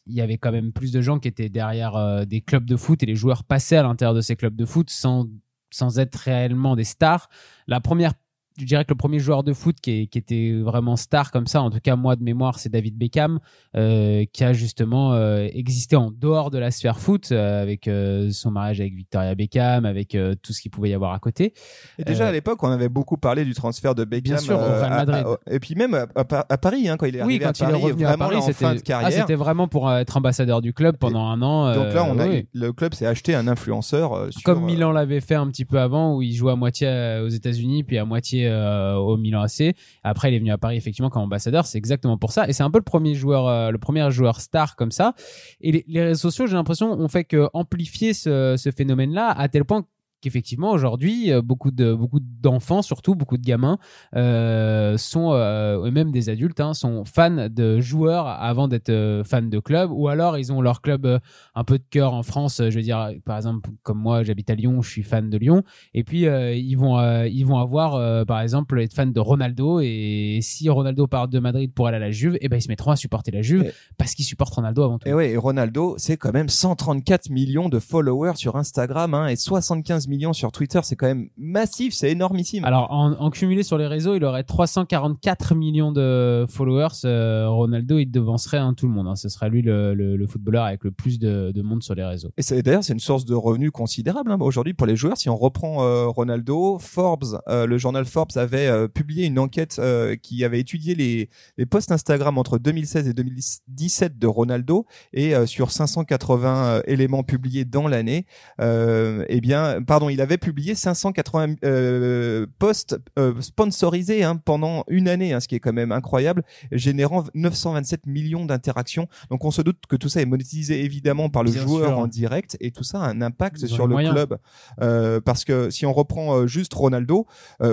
il 0.07 0.13
y 0.13 0.21
avait 0.21 0.37
quand 0.37 0.51
même 0.51 0.71
plus 0.71 0.91
de 0.91 1.01
gens 1.01 1.19
qui 1.19 1.27
étaient 1.27 1.49
derrière 1.49 1.95
euh, 1.95 2.25
des 2.25 2.41
clubs 2.41 2.65
de 2.65 2.75
foot 2.75 3.01
et 3.03 3.05
les 3.05 3.15
joueurs 3.15 3.43
passaient 3.43 3.77
à 3.77 3.83
l'intérieur 3.83 4.13
de 4.13 4.21
ces 4.21 4.35
clubs 4.35 4.55
de 4.55 4.65
foot 4.65 4.89
sans 4.89 5.27
sans 5.73 5.99
être 5.99 6.15
réellement 6.15 6.75
des 6.75 6.83
stars. 6.83 7.29
La 7.67 7.81
première 7.81 8.13
je 8.57 8.65
dirais 8.65 8.83
que 8.85 8.91
le 8.91 8.97
premier 8.97 9.19
joueur 9.19 9.43
de 9.43 9.53
foot 9.53 9.77
qui, 9.81 10.07
qui, 10.07 10.17
était 10.17 10.53
vraiment 10.61 10.95
star 10.95 11.31
comme 11.31 11.47
ça, 11.47 11.61
en 11.61 11.69
tout 11.69 11.79
cas 11.81 11.95
moi 11.95 12.15
de 12.15 12.23
mémoire, 12.23 12.59
c'est 12.59 12.69
David 12.69 12.97
Beckham, 12.97 13.39
euh, 13.75 14.25
qui 14.31 14.43
a 14.43 14.53
justement 14.53 15.13
euh, 15.13 15.47
existé 15.53 15.95
en 15.95 16.11
dehors 16.11 16.51
de 16.51 16.57
la 16.57 16.71
sphère 16.71 16.99
foot, 16.99 17.29
euh, 17.31 17.61
avec 17.61 17.87
euh, 17.87 18.29
son 18.31 18.51
mariage 18.51 18.79
avec 18.79 18.93
Victoria 18.93 19.33
Beckham, 19.35 19.85
avec 19.85 20.15
euh, 20.15 20.35
tout 20.41 20.53
ce 20.53 20.61
qu'il 20.61 20.71
pouvait 20.71 20.89
y 20.89 20.93
avoir 20.93 21.13
à 21.13 21.19
côté. 21.19 21.53
Et 21.97 22.03
déjà 22.03 22.27
à 22.27 22.31
l'époque, 22.31 22.61
on 22.63 22.69
avait 22.69 22.89
beaucoup 22.89 23.17
parlé 23.17 23.45
du 23.45 23.53
transfert 23.53 23.95
de 23.95 24.03
Beckham. 24.03 24.35
Bien 24.35 24.37
sûr, 24.37 24.55
au 24.55 24.63
Real 24.63 24.89
Madrid. 24.89 25.25
À, 25.25 25.31
à, 25.31 25.37
et 25.55 25.59
puis 25.59 25.75
même 25.75 25.93
à, 25.93 26.07
à, 26.15 26.57
Paris, 26.57 26.87
hein, 26.87 26.97
quand 26.97 27.05
il 27.05 27.15
est 27.15 27.23
oui, 27.23 27.39
arrivé 27.39 27.45
quand 27.45 27.49
à 27.49 27.53
il 27.53 27.71
Paris, 27.71 27.81
est 27.81 27.85
revenu 27.85 28.05
à 28.05 28.17
Paris, 28.17 28.35
en 28.35 28.41
fin 28.41 28.73
de 28.73 28.77
c'était 28.77 28.87
carrière. 28.87 29.09
ah, 29.11 29.21
c'était 29.21 29.35
vraiment 29.35 29.67
pour 29.67 29.91
être 29.91 30.17
ambassadeur 30.17 30.61
du 30.61 30.73
club 30.73 30.97
pendant 30.97 31.25
un 31.25 31.41
an. 31.41 31.73
Donc 31.73 31.93
là, 31.93 32.05
on 32.05 32.19
a, 32.19 32.27
oui. 32.27 32.47
le 32.53 32.71
club 32.71 32.93
s'est 32.93 33.07
acheté 33.07 33.33
un 33.35 33.47
influenceur. 33.47 34.27
Sur, 34.31 34.43
Comme 34.43 34.63
Milan 34.65 34.91
l'avait 34.91 35.21
fait 35.21 35.35
un 35.35 35.47
petit 35.47 35.65
peu 35.65 35.79
avant, 35.79 36.15
où 36.15 36.21
il 36.21 36.33
jouait 36.33 36.51
à 36.51 36.55
moitié 36.55 37.19
aux 37.23 37.29
États-Unis, 37.29 37.83
puis 37.83 37.97
à 37.97 38.05
moitié 38.05 38.42
au 38.49 39.17
Milan 39.17 39.41
AC. 39.41 39.75
Après, 40.03 40.31
il 40.31 40.35
est 40.35 40.39
venu 40.39 40.51
à 40.51 40.57
Paris 40.57 40.77
effectivement 40.77 41.09
comme 41.09 41.23
ambassadeur. 41.23 41.65
C'est 41.65 41.77
exactement 41.77 42.17
pour 42.17 42.31
ça. 42.31 42.47
Et 42.47 42.53
c'est 42.53 42.63
un 42.63 42.71
peu 42.71 42.79
le 42.79 42.83
premier 42.83 43.15
joueur, 43.15 43.47
euh, 43.47 43.71
le 43.71 43.77
premier 43.77 44.09
joueur 44.11 44.41
star 44.41 44.75
comme 44.75 44.91
ça. 44.91 45.13
Et 45.61 45.83
les, 45.87 46.01
réseaux 46.01 46.29
sociaux, 46.29 46.47
j'ai 46.47 46.55
l'impression, 46.55 46.91
ont 46.91 47.07
fait 47.07 47.23
que 47.23 47.47
amplifier 47.53 48.13
ce, 48.13 48.55
ce 48.57 48.71
phénomène-là 48.71 49.29
à 49.29 49.47
tel 49.47 49.65
point 49.65 49.85
qu'effectivement 50.23 50.71
aujourd'hui 50.71 51.31
beaucoup 51.43 51.71
de 51.71 51.93
beaucoup 51.93 52.19
d'enfants 52.21 52.81
surtout 52.81 53.15
beaucoup 53.15 53.37
de 53.37 53.43
gamins 53.43 53.77
euh, 54.15 54.97
sont 54.97 55.33
euh, 55.33 55.91
même 55.91 56.11
des 56.11 56.29
adultes 56.29 56.59
hein, 56.59 56.73
sont 56.73 57.03
fans 57.05 57.49
de 57.49 57.79
joueurs 57.79 58.27
avant 58.27 58.67
d'être 58.67 58.89
euh, 58.89 59.23
fans 59.23 59.41
de 59.41 59.59
clubs. 59.59 59.91
Ou 59.91 60.07
alors 60.07 60.37
ils 60.37 60.51
ont 60.51 60.61
leur 60.61 60.81
club 60.81 61.05
euh, 61.05 61.19
un 61.55 61.63
peu 61.63 61.77
de 61.77 61.83
cœur 61.89 62.13
en 62.13 62.23
France. 62.23 62.61
Je 62.61 62.75
veux 62.75 62.81
dire 62.81 63.11
par 63.25 63.37
exemple 63.37 63.69
comme 63.83 63.99
moi 63.99 64.23
j'habite 64.23 64.49
à 64.49 64.55
Lyon 64.55 64.81
je 64.81 64.89
suis 64.89 65.03
fan 65.03 65.29
de 65.29 65.37
Lyon. 65.37 65.63
Et 65.93 66.03
puis 66.03 66.27
euh, 66.27 66.55
ils 66.55 66.75
vont 66.75 66.93
ils 67.25 67.43
vont 67.43 67.57
avoir 67.57 68.25
par 68.25 68.41
exemple 68.41 68.79
être 68.81 68.93
fan 68.93 69.11
de 69.11 69.19
Ronaldo. 69.19 69.79
Et 69.81 70.39
si 70.41 70.69
Ronaldo 70.69 71.07
part 71.07 71.27
de 71.27 71.39
Madrid 71.39 71.71
pour 71.73 71.87
aller 71.87 71.97
à 71.97 71.99
la 71.99 72.11
Juve 72.11 72.35
et 72.35 72.39
eh 72.45 72.49
ben 72.49 72.57
ils 72.57 72.61
se 72.61 72.69
mettront 72.69 72.91
à 72.91 72.95
supporter 72.95 73.31
la 73.31 73.41
Juve 73.41 73.63
et 73.63 73.73
parce 73.97 74.13
qu'ils 74.13 74.25
supportent 74.25 74.53
Ronaldo 74.53 74.83
avant 74.83 74.99
tout. 74.99 75.07
Et 75.07 75.13
ouais 75.13 75.31
et 75.31 75.37
Ronaldo 75.37 75.95
c'est 75.97 76.17
quand 76.17 76.33
même 76.33 76.49
134 76.49 77.29
millions 77.29 77.69
de 77.69 77.79
followers 77.79 78.35
sur 78.35 78.55
Instagram 78.55 79.13
hein, 79.13 79.27
et 79.27 79.35
75 79.35 80.07
millions 80.07 80.12
sur 80.33 80.51
Twitter, 80.51 80.79
c'est 80.83 80.95
quand 80.95 81.07
même 81.07 81.29
massif, 81.37 81.93
c'est 81.93 82.11
énormissime. 82.11 82.63
Alors 82.65 82.91
en, 82.91 83.13
en, 83.13 83.29
cumulé 83.29 83.63
sur 83.63 83.77
les 83.77 83.87
réseaux, 83.87 84.15
il 84.15 84.23
aurait 84.23 84.43
344 84.43 85.55
millions 85.55 85.91
de 85.91 86.45
followers. 86.47 87.05
Euh, 87.05 87.49
Ronaldo, 87.49 87.97
il 87.97 88.11
devancerait 88.11 88.57
hein, 88.57 88.73
tout 88.73 88.87
le 88.87 88.93
monde. 88.93 89.07
Hein. 89.07 89.15
Ce 89.15 89.29
serait 89.29 89.49
lui 89.49 89.61
le, 89.61 89.93
le, 89.93 90.15
le, 90.15 90.27
footballeur 90.27 90.65
avec 90.65 90.83
le 90.83 90.91
plus 90.91 91.19
de, 91.19 91.51
de 91.51 91.61
monde 91.61 91.83
sur 91.83 91.95
les 91.95 92.03
réseaux. 92.03 92.29
Et 92.37 92.61
d'ailleurs, 92.61 92.83
c'est 92.83 92.93
une 92.93 92.99
source 92.99 93.25
de 93.25 93.35
revenus 93.35 93.71
considérable 93.71 94.31
hein, 94.31 94.37
aujourd'hui 94.39 94.73
pour 94.73 94.87
les 94.87 94.95
joueurs. 94.95 95.17
Si 95.17 95.29
on 95.29 95.35
reprend 95.35 95.83
euh, 95.83 96.07
Ronaldo, 96.07 96.77
Forbes, 96.79 97.39
euh, 97.49 97.65
le 97.65 97.77
journal 97.77 98.05
Forbes 98.05 98.31
avait 98.35 98.87
publié 98.89 99.25
une 99.25 99.39
enquête 99.39 99.81
qui 100.21 100.43
avait 100.45 100.59
étudié 100.59 100.95
les, 100.95 101.29
les 101.57 101.65
posts 101.65 101.91
Instagram 101.91 102.37
entre 102.37 102.57
2016 102.57 103.07
et 103.07 103.13
2017 103.13 104.17
de 104.17 104.27
Ronaldo 104.27 104.85
et 105.11 105.33
sur 105.45 105.71
580 105.71 106.83
éléments 106.85 107.23
publiés 107.23 107.65
dans 107.65 107.87
l'année, 107.87 108.25
eh 108.59 109.41
bien, 109.41 109.81
pardon, 109.81 110.02
il 110.09 110.21
avait 110.21 110.37
publié 110.37 110.75
580 110.75 111.55
euh, 111.63 112.45
posts 112.59 112.97
euh, 113.19 113.33
sponsorisés 113.41 114.23
hein, 114.23 114.35
pendant 114.37 114.83
une 114.87 115.07
année, 115.07 115.33
hein, 115.33 115.39
ce 115.39 115.47
qui 115.47 115.55
est 115.55 115.59
quand 115.59 115.73
même 115.73 115.91
incroyable, 115.91 116.43
générant 116.71 117.23
927 117.33 118.05
millions 118.07 118.45
d'interactions. 118.45 119.07
Donc 119.29 119.45
on 119.45 119.51
se 119.51 119.61
doute 119.61 119.79
que 119.87 119.95
tout 119.95 120.09
ça 120.09 120.21
est 120.21 120.25
monétisé 120.25 120.83
évidemment 120.83 121.29
par 121.29 121.43
le 121.43 121.51
Bien 121.51 121.61
joueur 121.61 121.89
sûr. 121.89 121.99
en 121.99 122.07
direct 122.07 122.57
et 122.59 122.71
tout 122.71 122.83
ça 122.83 123.01
a 123.01 123.09
un 123.09 123.21
impact 123.21 123.61
Ils 123.61 123.69
sur 123.69 123.87
le 123.87 123.95
club. 123.95 124.37
Euh, 124.81 125.21
parce 125.21 125.45
que 125.45 125.69
si 125.69 125.85
on 125.85 125.93
reprend 125.93 126.47
juste 126.47 126.73
Ronaldo, 126.73 127.27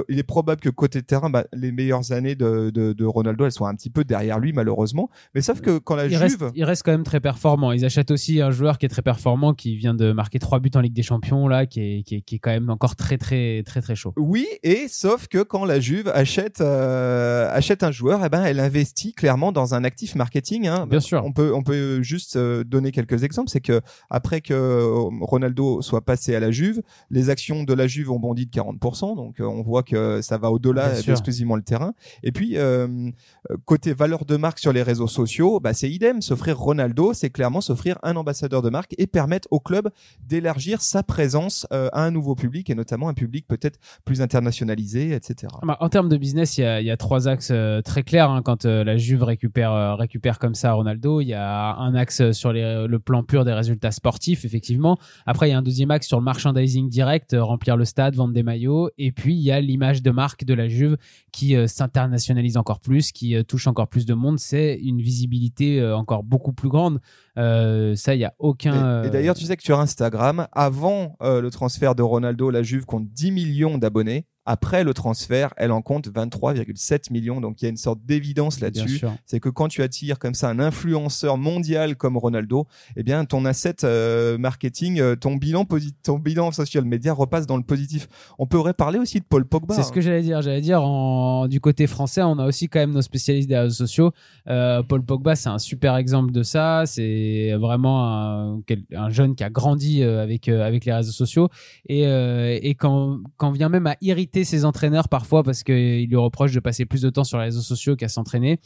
il 0.09 0.19
est 0.19 0.25
probable 0.25 0.61
que 0.61 0.71
côté 0.71 1.03
terrain, 1.03 1.31
bah, 1.31 1.45
les 1.53 1.73
meilleures 1.73 2.13
années 2.13 2.35
de, 2.35 2.71
de, 2.71 2.93
de 2.93 3.05
Ronaldo, 3.05 3.45
elles 3.45 3.53
soient 3.53 3.69
un 3.69 3.75
petit 3.75 3.91
peu 3.91 4.05
derrière 4.05 4.39
lui 4.39 4.53
malheureusement. 4.53 5.11
Mais 5.35 5.41
sauf 5.41 5.61
que 5.61 5.79
quand 5.79 5.97
la 5.97 6.07
il 6.07 6.13
Juve... 6.13 6.21
reste, 6.21 6.45
il 6.55 6.65
reste 6.65 6.83
quand 6.83 6.93
même 6.93 7.05
très 7.05 7.21
performant. 7.21 7.73
Ils 7.73 7.85
achètent 7.85 8.11
aussi 8.11 8.41
un 8.41 8.51
joueur 8.51 8.79
qui 8.79 8.87
est 8.87 8.89
très 8.89 9.03
performant, 9.03 9.55
qui 9.55 9.77
vient 9.77 9.95
de 9.95 10.13
marquer 10.13 10.39
trois 10.39 10.61
buts 10.61 10.71
en 10.75 10.81
Ligue 10.81 10.93
des 10.93 11.03
Champions, 11.03 11.49
là, 11.49 11.67
qui 11.67 11.81
est, 11.81 12.03
qui 12.03 12.17
est, 12.17 12.20
qui 12.25 12.37
est 12.37 12.39
quand 12.39 12.51
même 12.51 12.71
encore 12.71 12.97
très, 12.97 13.19
très, 13.19 13.63
très, 13.65 13.81
très 13.81 13.95
chaud. 13.95 14.13
Oui, 14.17 14.47
et 14.63 14.87
sauf 14.89 15.27
que 15.29 15.43
quand 15.43 15.65
la 15.65 15.81
Juve 15.81 16.09
achète 16.09 16.61
euh, 16.61 17.49
achète 17.53 17.83
un 17.83 17.91
joueur, 17.91 18.25
eh 18.25 18.29
ben 18.29 18.43
elle 18.45 18.61
investit 18.61 19.13
clairement 19.13 19.53
dans 19.53 19.75
un 19.75 19.85
actif 19.85 20.15
marketing. 20.15 20.67
Hein. 20.67 20.87
Bien 20.87 21.01
sûr. 21.01 21.23
On 21.25 21.33
peut 21.33 21.53
on 21.55 21.63
peut 21.63 22.03
juste 22.03 22.37
euh, 22.37 22.65
donner 22.65 22.93
quelques 22.93 23.25
exemples. 23.25 23.51
C'est 23.51 23.61
que 23.61 23.81
après 24.09 24.41
que 24.41 24.55
euh, 24.55 25.09
Ronaldo 25.21 25.83
soit 25.83 26.05
passé 26.05 26.35
à 26.35 26.41
la 26.41 26.51
Juve, 26.51 26.83
les 27.11 27.31
actions 27.31 27.65
de 27.65 27.75
la 27.75 27.87
Juve 27.87 28.11
ont 28.11 28.19
bondi 28.19 28.47
de 28.47 28.51
40%. 28.51 29.17
Donc 29.17 29.37
on 29.41 29.63
voit 29.63 29.83
que 29.83 30.21
ça 30.23 30.39
va 30.39 30.51
au-delà 30.51 31.01
d'exclusivement 31.01 31.57
le 31.57 31.63
terrain. 31.63 31.95
Et 32.23 32.33
puis 32.33 32.57
euh, 32.57 33.57
côté 33.65 33.93
valeur 33.95 34.25
de 34.25 34.37
marque 34.37 34.59
sur 34.59 34.73
les 34.73 34.83
réseaux 34.83 35.09
sociaux, 35.09 35.61
bah 35.61 35.75
c'est 35.75 35.91
idem. 35.91 36.23
S'offrir 36.23 36.59
Ronaldo, 36.59 37.13
c'est 37.15 37.31
clairement 37.31 37.61
s'offrir 37.61 37.99
un 38.03 38.17
ambassadeur 38.17 38.63
de 38.63 38.71
marque 38.71 38.95
et 38.99 39.07
permettre 39.07 39.49
au 39.51 39.61
club 39.61 39.91
d'élargir 40.27 40.83
sa 40.83 41.03
présence 41.03 41.67
euh, 41.73 41.89
un 42.01 42.11
nouveau 42.11 42.35
public 42.35 42.71
et 42.71 42.75
notamment 42.75 43.09
un 43.09 43.15
public 43.15 43.47
peut-être 43.47 43.79
plus 44.05 44.23
internationalisé, 44.23 45.13
etc. 45.13 45.53
Bah, 45.63 45.77
En 45.81 45.89
termes 45.89 46.09
de 46.09 46.17
business, 46.17 46.59
il 46.59 46.63
y 46.63 46.91
a, 46.91 46.97
trois 46.97 47.29
axes 47.29 47.51
euh, 47.53 47.83
très 47.83 48.03
clairs. 48.03 48.31
hein. 48.31 48.43
Quand 48.43 48.65
euh, 48.65 48.85
la 48.85 48.97
Juve 48.97 49.23
récupère, 49.23 49.73
euh, 49.73 49.95
récupère 49.95 50.39
comme 50.39 50.55
ça 50.55 50.73
Ronaldo, 50.73 51.21
il 51.21 51.29
y 51.29 51.35
a 51.35 51.77
un 51.77 51.95
axe 51.95 52.33
sur 52.33 52.53
le 52.53 52.99
plan 52.99 53.23
pur 53.23 53.45
des 53.45 53.53
résultats 53.53 53.91
sportifs, 53.91 54.45
effectivement. 54.45 54.99
Après, 55.27 55.49
il 55.49 55.53
y 55.53 55.55
a 55.55 55.59
un 55.59 55.63
deuxième 55.63 55.91
axe 55.91 56.07
sur 56.07 56.19
le 56.19 56.25
merchandising 56.25 56.89
direct, 56.89 57.37
remplir 57.39 57.77
le 57.77 57.85
stade, 57.85 58.15
vendre 58.15 58.35
des 58.35 58.43
maillots. 58.43 58.91
Et 58.99 59.13
puis, 59.13 59.35
il 59.35 59.43
y 59.43 59.53
a 59.53 59.61
l'image 59.61 60.03
de 60.03 60.11
marque 60.11 60.45
de 60.45 60.55
la 60.55 60.69
Juve 60.69 60.97
qui 61.33 61.57
s'internationalise 61.69 62.57
encore 62.57 62.81
plus, 62.81 63.13
qui 63.13 63.37
touche 63.45 63.67
encore 63.67 63.89
plus 63.89 64.07
de 64.07 64.15
monde. 64.15 64.39
C'est 64.39 64.75
une 64.75 65.01
visibilité 65.01 65.83
encore 65.93 66.25
beaucoup 66.25 66.53
plus 66.53 66.69
grande. 66.69 67.01
Euh, 67.39 67.95
ça, 67.97 68.15
il 68.15 68.21
y 68.21 68.25
a 68.25 68.35
aucun. 68.39 69.05
Et, 69.05 69.07
et 69.09 69.11
d'ailleurs, 69.11 69.35
tu 69.35 69.45
sais 69.45 69.57
que 69.57 69.63
sur 69.63 69.79
Instagram, 69.79 70.47
avant 70.53 71.17
euh, 71.23 71.41
le 71.41 71.51
transfert 71.51 71.95
de 71.95 72.03
Ronaldo, 72.03 72.51
la 72.51 72.63
Juve 72.63 72.87
compte 72.87 73.09
10 73.09 73.33
millions 73.33 73.79
d'abonnés. 73.79 74.27
Après 74.51 74.83
le 74.83 74.95
transfert, 74.95 75.55
elle 75.57 75.71
en 75.71 75.81
compte 75.81 76.09
23,7 76.09 77.13
millions. 77.13 77.41
Donc 77.41 77.63
il 77.63 77.67
y 77.67 77.69
a 77.69 77.71
une 77.71 77.77
sorte 77.77 78.01
d'évidence 78.05 78.59
là-dessus. 78.59 79.01
C'est 79.25 79.39
que 79.39 79.49
quand 79.49 79.69
tu 79.69 79.81
attires 79.81 80.19
comme 80.19 80.35
ça 80.35 80.49
un 80.49 80.59
influenceur 80.59 81.39
mondial 81.39 81.95
comme 81.95 82.17
Ronaldo, 82.17 82.67
eh 82.97 83.05
bien 83.05 83.25
ton 83.27 83.45
asset 83.45 83.77
euh, 83.85 84.39
marketing, 84.39 84.99
euh, 84.99 85.15
ton 85.15 85.37
bilan 85.37 85.65
ton 86.03 86.19
bilan 86.19 86.51
social 86.51 86.85
media 86.85 87.13
repasse 87.13 87.47
dans 87.47 87.59
le 87.59 87.63
positif. 87.63 88.09
On 88.41 88.47
pourrait 88.47 88.75
parler 88.75 88.99
aussi 88.99 89.21
de 89.21 89.25
Paul 89.25 89.45
Pogba. 89.45 89.77
C'est 89.77 89.85
ce 89.85 89.93
que 89.93 90.01
j'allais 90.01 90.23
dire. 90.23 90.43
J'allais 90.43 90.61
dire 90.61 90.83
en, 90.83 91.47
du 91.47 91.61
côté 91.61 91.87
français, 91.87 92.23
on 92.23 92.41
a 92.41 92.47
aussi 92.47 92.69
quand 92.69 92.81
même 92.81 92.91
nos 92.91 93.03
spécialistes 93.03 93.49
des 93.49 93.57
réseaux 93.57 93.87
sociaux. 93.87 94.11
Euh, 94.49 94.83
Paul 94.83 95.05
Pogba, 95.05 95.37
c'est 95.37 95.49
un 95.49 95.59
super 95.59 95.95
exemple 95.95 96.33
de 96.33 96.43
ça. 96.43 96.83
C'est 96.87 97.53
vraiment 97.53 98.59
un, 98.97 99.11
jeune 99.11 99.37
qui 99.37 99.45
a 99.45 99.51
grandi 99.51 100.03
avec 100.03 100.49
avec 100.49 100.85
les 100.87 100.93
réseaux 100.93 101.13
sociaux 101.13 101.51
et 101.89 102.07
euh, 102.07 102.59
et 102.61 102.75
quand 102.75 103.21
quand 103.37 103.53
vient 103.53 103.69
même 103.69 103.87
à 103.87 103.97
irriter 104.01 104.40
ses 104.45 104.65
entraîneurs 104.65 105.09
parfois 105.09 105.43
parce 105.43 105.63
qu'il 105.63 106.07
lui 106.09 106.17
reproche 106.17 106.53
de 106.53 106.61
passer 106.61 106.87
plus 106.87 107.03
de 107.03 107.11
temps 107.11 107.25
sur 107.25 107.39
les 107.39 107.45
réseaux 107.45 107.61
sociaux 107.61 107.97
qu'à 107.97 108.09
s'entraîner. 108.09 108.61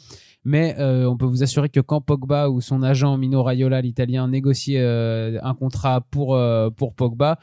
Mais 0.44 0.76
euh, 0.78 1.06
on 1.08 1.16
peut 1.16 1.26
vous 1.26 1.42
assurer 1.42 1.68
que 1.68 1.80
quand 1.80 2.00
Pogba 2.00 2.48
ou 2.48 2.60
son 2.60 2.82
agent 2.82 3.16
Mino 3.16 3.42
Raiola, 3.42 3.80
l'italien, 3.80 4.28
négocie 4.28 4.76
euh, 4.76 5.38
un 5.42 5.54
contrat 5.54 6.02
pour 6.10 6.34
euh, 6.34 6.70
pour 6.70 6.94
Pogba, 6.94 7.38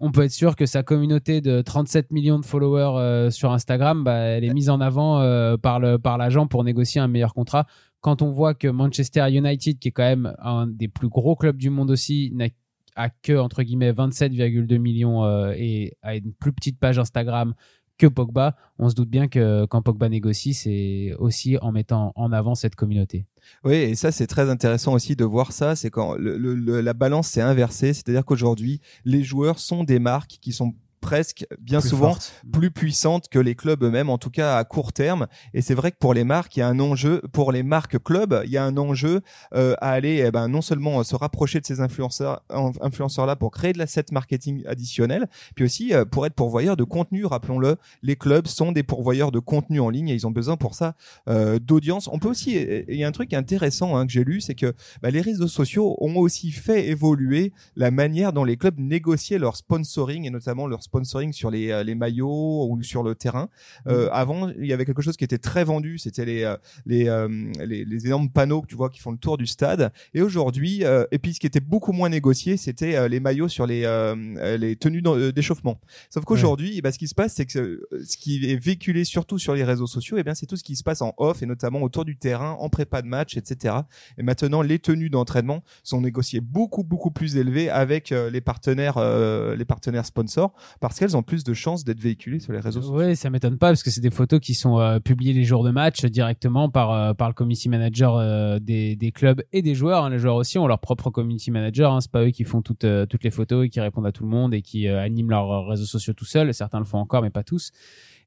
on 0.00 0.12
peut 0.12 0.22
être 0.22 0.32
sûr 0.32 0.54
que 0.54 0.66
sa 0.66 0.82
communauté 0.82 1.40
de 1.40 1.62
37 1.62 2.10
millions 2.10 2.38
de 2.38 2.44
followers 2.44 3.30
sur 3.30 3.52
Instagram, 3.52 4.04
bah, 4.04 4.16
elle 4.16 4.44
est 4.44 4.52
mise 4.52 4.68
en 4.68 4.80
avant 4.80 5.18
par 5.58 5.80
le 5.80 5.98
par 5.98 6.18
l'agent 6.18 6.46
pour 6.46 6.62
négocier 6.62 7.00
un 7.00 7.08
meilleur 7.08 7.32
contrat. 7.32 7.66
Quand 8.00 8.22
on 8.22 8.30
voit 8.30 8.54
que 8.54 8.68
Manchester 8.68 9.26
United, 9.30 9.78
qui 9.78 9.88
est 9.88 9.92
quand 9.92 10.02
même 10.02 10.34
un 10.40 10.66
des 10.66 10.88
plus 10.88 11.08
gros 11.08 11.36
clubs 11.36 11.56
du 11.56 11.70
monde 11.70 11.90
aussi, 11.90 12.30
n'a 12.34 12.48
a 12.96 13.10
que 13.10 13.36
entre 13.38 13.62
guillemets 13.62 13.92
27,2 13.92 14.78
millions 14.78 15.24
euh, 15.24 15.52
et 15.56 15.96
a 16.02 16.16
une 16.16 16.32
plus 16.32 16.52
petite 16.52 16.78
page 16.78 16.98
Instagram 16.98 17.54
que 17.98 18.06
Pogba, 18.06 18.54
on 18.78 18.88
se 18.88 18.94
doute 18.94 19.10
bien 19.10 19.26
que 19.26 19.66
quand 19.66 19.82
Pogba 19.82 20.08
négocie, 20.08 20.54
c'est 20.54 21.14
aussi 21.18 21.58
en 21.60 21.72
mettant 21.72 22.12
en 22.14 22.30
avant 22.30 22.54
cette 22.54 22.76
communauté. 22.76 23.26
Oui, 23.64 23.74
et 23.74 23.94
ça 23.96 24.12
c'est 24.12 24.28
très 24.28 24.48
intéressant 24.48 24.92
aussi 24.92 25.16
de 25.16 25.24
voir 25.24 25.50
ça, 25.50 25.74
c'est 25.74 25.90
quand 25.90 26.14
la 26.16 26.94
balance 26.94 27.28
s'est 27.28 27.40
inversée, 27.40 27.92
c'est-à-dire 27.92 28.24
qu'aujourd'hui 28.24 28.80
les 29.04 29.24
joueurs 29.24 29.58
sont 29.58 29.82
des 29.82 29.98
marques 29.98 30.38
qui 30.40 30.52
sont 30.52 30.74
presque 31.00 31.46
bien 31.60 31.80
Plus 31.80 31.88
souvent 31.90 32.08
forte. 32.10 32.34
plus 32.52 32.70
puissante 32.70 33.28
que 33.28 33.38
les 33.38 33.54
clubs 33.54 33.82
eux-mêmes, 33.82 34.10
en 34.10 34.18
tout 34.18 34.30
cas 34.30 34.56
à 34.56 34.64
court 34.64 34.92
terme. 34.92 35.26
Et 35.54 35.62
c'est 35.62 35.74
vrai 35.74 35.90
que 35.92 35.96
pour 35.98 36.14
les 36.14 36.24
marques, 36.24 36.56
il 36.56 36.60
y 36.60 36.62
a 36.62 36.68
un 36.68 36.78
enjeu, 36.80 37.22
pour 37.32 37.52
les 37.52 37.62
marques 37.62 37.98
clubs, 38.02 38.42
il 38.44 38.50
y 38.50 38.56
a 38.56 38.64
un 38.64 38.76
enjeu 38.76 39.20
euh, 39.54 39.74
à 39.80 39.90
aller 39.90 40.24
eh 40.26 40.30
ben, 40.30 40.48
non 40.48 40.60
seulement 40.62 41.00
euh, 41.00 41.02
se 41.04 41.16
rapprocher 41.16 41.60
de 41.60 41.66
ces 41.66 41.80
influenceurs, 41.80 42.42
en- 42.52 42.72
influenceurs-là 42.80 43.36
pour 43.36 43.50
créer 43.50 43.72
de 43.72 43.78
l'asset 43.78 44.04
marketing 44.12 44.64
additionnel, 44.66 45.28
puis 45.54 45.64
aussi 45.64 45.94
euh, 45.94 46.04
pour 46.04 46.26
être 46.26 46.34
pourvoyeur 46.34 46.76
de 46.76 46.84
contenu. 46.84 47.24
Rappelons-le, 47.26 47.76
les 48.02 48.16
clubs 48.16 48.46
sont 48.46 48.72
des 48.72 48.82
pourvoyeurs 48.82 49.32
de 49.32 49.38
contenu 49.38 49.80
en 49.80 49.90
ligne 49.90 50.08
et 50.08 50.14
ils 50.14 50.26
ont 50.26 50.30
besoin 50.30 50.56
pour 50.56 50.74
ça 50.74 50.94
euh, 51.28 51.58
d'audience. 51.58 52.08
On 52.12 52.18
peut 52.18 52.28
aussi, 52.28 52.52
il 52.88 52.96
y 52.96 53.04
a 53.04 53.08
un 53.08 53.12
truc 53.12 53.32
intéressant 53.34 53.96
hein, 53.96 54.06
que 54.06 54.12
j'ai 54.12 54.24
lu, 54.24 54.40
c'est 54.40 54.54
que 54.54 54.74
bah, 55.02 55.10
les 55.10 55.20
réseaux 55.20 55.48
sociaux 55.48 55.96
ont 56.00 56.16
aussi 56.16 56.50
fait 56.50 56.88
évoluer 56.88 57.52
la 57.76 57.90
manière 57.90 58.32
dont 58.32 58.44
les 58.44 58.56
clubs 58.56 58.78
négociaient 58.78 59.38
leur 59.38 59.56
sponsoring 59.56 60.24
et 60.24 60.30
notamment 60.30 60.66
leur 60.66 60.82
sponsoring 60.88 61.32
sur 61.32 61.50
les, 61.50 61.70
euh, 61.70 61.82
les 61.84 61.94
maillots 61.94 62.66
ou 62.68 62.82
sur 62.82 63.02
le 63.02 63.14
terrain. 63.14 63.48
Euh, 63.86 64.08
avant, 64.12 64.48
il 64.48 64.66
y 64.66 64.72
avait 64.72 64.86
quelque 64.86 65.02
chose 65.02 65.16
qui 65.16 65.24
était 65.24 65.38
très 65.38 65.64
vendu, 65.64 65.98
c'était 65.98 66.24
les, 66.24 66.42
euh, 66.44 66.56
les, 66.86 67.08
euh, 67.08 67.28
les, 67.64 67.84
les 67.84 68.06
énormes 68.06 68.30
panneaux 68.30 68.62
que 68.62 68.66
tu 68.66 68.74
vois 68.74 68.88
qui 68.88 69.00
font 69.00 69.12
le 69.12 69.18
tour 69.18 69.36
du 69.36 69.46
stade. 69.46 69.92
Et 70.14 70.22
aujourd'hui, 70.22 70.84
euh, 70.84 71.04
et 71.10 71.18
puis 71.18 71.34
ce 71.34 71.40
qui 71.40 71.46
était 71.46 71.60
beaucoup 71.60 71.92
moins 71.92 72.08
négocié, 72.08 72.56
c'était 72.56 73.08
les 73.08 73.20
maillots 73.20 73.48
sur 73.48 73.66
les, 73.66 73.82
euh, 73.84 74.56
les 74.56 74.76
tenues 74.76 75.02
d'échauffement. 75.32 75.78
Sauf 76.10 76.24
qu'aujourd'hui, 76.24 76.74
eh 76.76 76.82
ben, 76.82 76.90
ce 76.90 76.98
qui 76.98 77.08
se 77.08 77.14
passe, 77.14 77.34
c'est 77.34 77.46
que 77.46 77.86
ce 78.04 78.16
qui 78.16 78.50
est 78.50 78.56
véhiculé 78.56 79.04
surtout 79.04 79.38
sur 79.38 79.54
les 79.54 79.64
réseaux 79.64 79.86
sociaux, 79.86 80.16
eh 80.18 80.24
bien, 80.24 80.34
c'est 80.34 80.46
tout 80.46 80.56
ce 80.56 80.64
qui 80.64 80.76
se 80.76 80.82
passe 80.82 81.02
en 81.02 81.12
off 81.18 81.42
et 81.42 81.46
notamment 81.46 81.82
autour 81.82 82.04
du 82.04 82.16
terrain, 82.16 82.52
en 82.58 82.68
prépa 82.68 83.02
de 83.02 83.08
match, 83.08 83.36
etc. 83.36 83.74
Et 84.16 84.22
maintenant, 84.22 84.62
les 84.62 84.78
tenues 84.78 85.10
d'entraînement 85.10 85.62
sont 85.82 86.00
négociées 86.00 86.40
beaucoup, 86.40 86.82
beaucoup 86.82 87.10
plus 87.10 87.36
élevées 87.36 87.68
avec 87.70 88.10
les 88.10 88.40
partenaires, 88.40 88.98
euh, 88.98 89.56
les 89.56 89.64
partenaires 89.64 90.06
sponsors 90.06 90.52
parce 90.80 90.98
qu'elles 90.98 91.16
ont 91.16 91.22
plus 91.22 91.44
de 91.44 91.54
chances 91.54 91.84
d'être 91.84 92.00
véhiculées 92.00 92.40
sur 92.40 92.52
les 92.52 92.60
réseaux 92.60 92.80
sociaux. 92.80 92.96
Ouais, 92.96 93.14
ça 93.14 93.30
m'étonne 93.30 93.58
pas 93.58 93.68
parce 93.68 93.82
que 93.82 93.90
c'est 93.90 94.00
des 94.00 94.10
photos 94.10 94.40
qui 94.40 94.54
sont 94.54 94.78
euh, 94.78 94.98
publiées 95.00 95.32
les 95.32 95.44
jours 95.44 95.64
de 95.64 95.70
match 95.70 96.04
euh, 96.04 96.08
directement 96.08 96.68
par 96.70 96.92
euh, 96.92 97.14
par 97.14 97.28
le 97.28 97.34
community 97.34 97.68
manager 97.68 98.16
euh, 98.16 98.58
des, 98.58 98.96
des 98.96 99.12
clubs 99.12 99.42
et 99.52 99.62
des 99.62 99.74
joueurs. 99.74 100.04
hein. 100.04 100.10
Les 100.10 100.18
joueurs 100.18 100.36
aussi 100.36 100.58
ont 100.58 100.66
leur 100.66 100.78
propre 100.80 101.10
community 101.10 101.50
manager. 101.50 101.92
Hein. 101.92 102.00
C'est 102.00 102.10
pas 102.10 102.24
eux 102.24 102.30
qui 102.30 102.44
font 102.44 102.62
toutes 102.62 102.84
euh, 102.84 103.06
toutes 103.06 103.24
les 103.24 103.30
photos 103.30 103.66
et 103.66 103.68
qui 103.68 103.80
répondent 103.80 104.06
à 104.06 104.12
tout 104.12 104.22
le 104.24 104.30
monde 104.30 104.54
et 104.54 104.62
qui 104.62 104.88
euh, 104.88 105.00
animent 105.00 105.30
leurs 105.30 105.66
réseaux 105.66 105.86
sociaux 105.86 106.12
tout 106.14 106.24
seuls. 106.24 106.52
Certains 106.54 106.78
le 106.78 106.84
font 106.84 106.98
encore, 106.98 107.22
mais 107.22 107.30
pas 107.30 107.42
tous. 107.44 107.72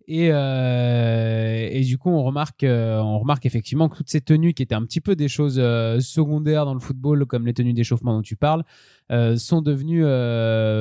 Et, 0.07 0.29
euh, 0.31 1.67
et 1.69 1.81
du 1.81 1.97
coup, 1.97 2.09
on 2.09 2.23
remarque, 2.23 2.63
euh, 2.63 2.99
on 2.99 3.19
remarque 3.19 3.45
effectivement 3.45 3.87
que 3.87 3.97
toutes 3.97 4.09
ces 4.09 4.21
tenues 4.21 4.53
qui 4.53 4.63
étaient 4.63 4.75
un 4.75 4.83
petit 4.83 5.01
peu 5.01 5.15
des 5.15 5.27
choses 5.27 5.57
euh, 5.59 5.99
secondaires 5.99 6.65
dans 6.65 6.73
le 6.73 6.79
football, 6.79 7.25
comme 7.25 7.45
les 7.45 7.53
tenues 7.53 7.73
d'échauffement 7.73 8.13
dont 8.13 8.21
tu 8.21 8.35
parles, 8.35 8.63
euh, 9.11 9.37
sont 9.37 9.61
devenues 9.61 10.03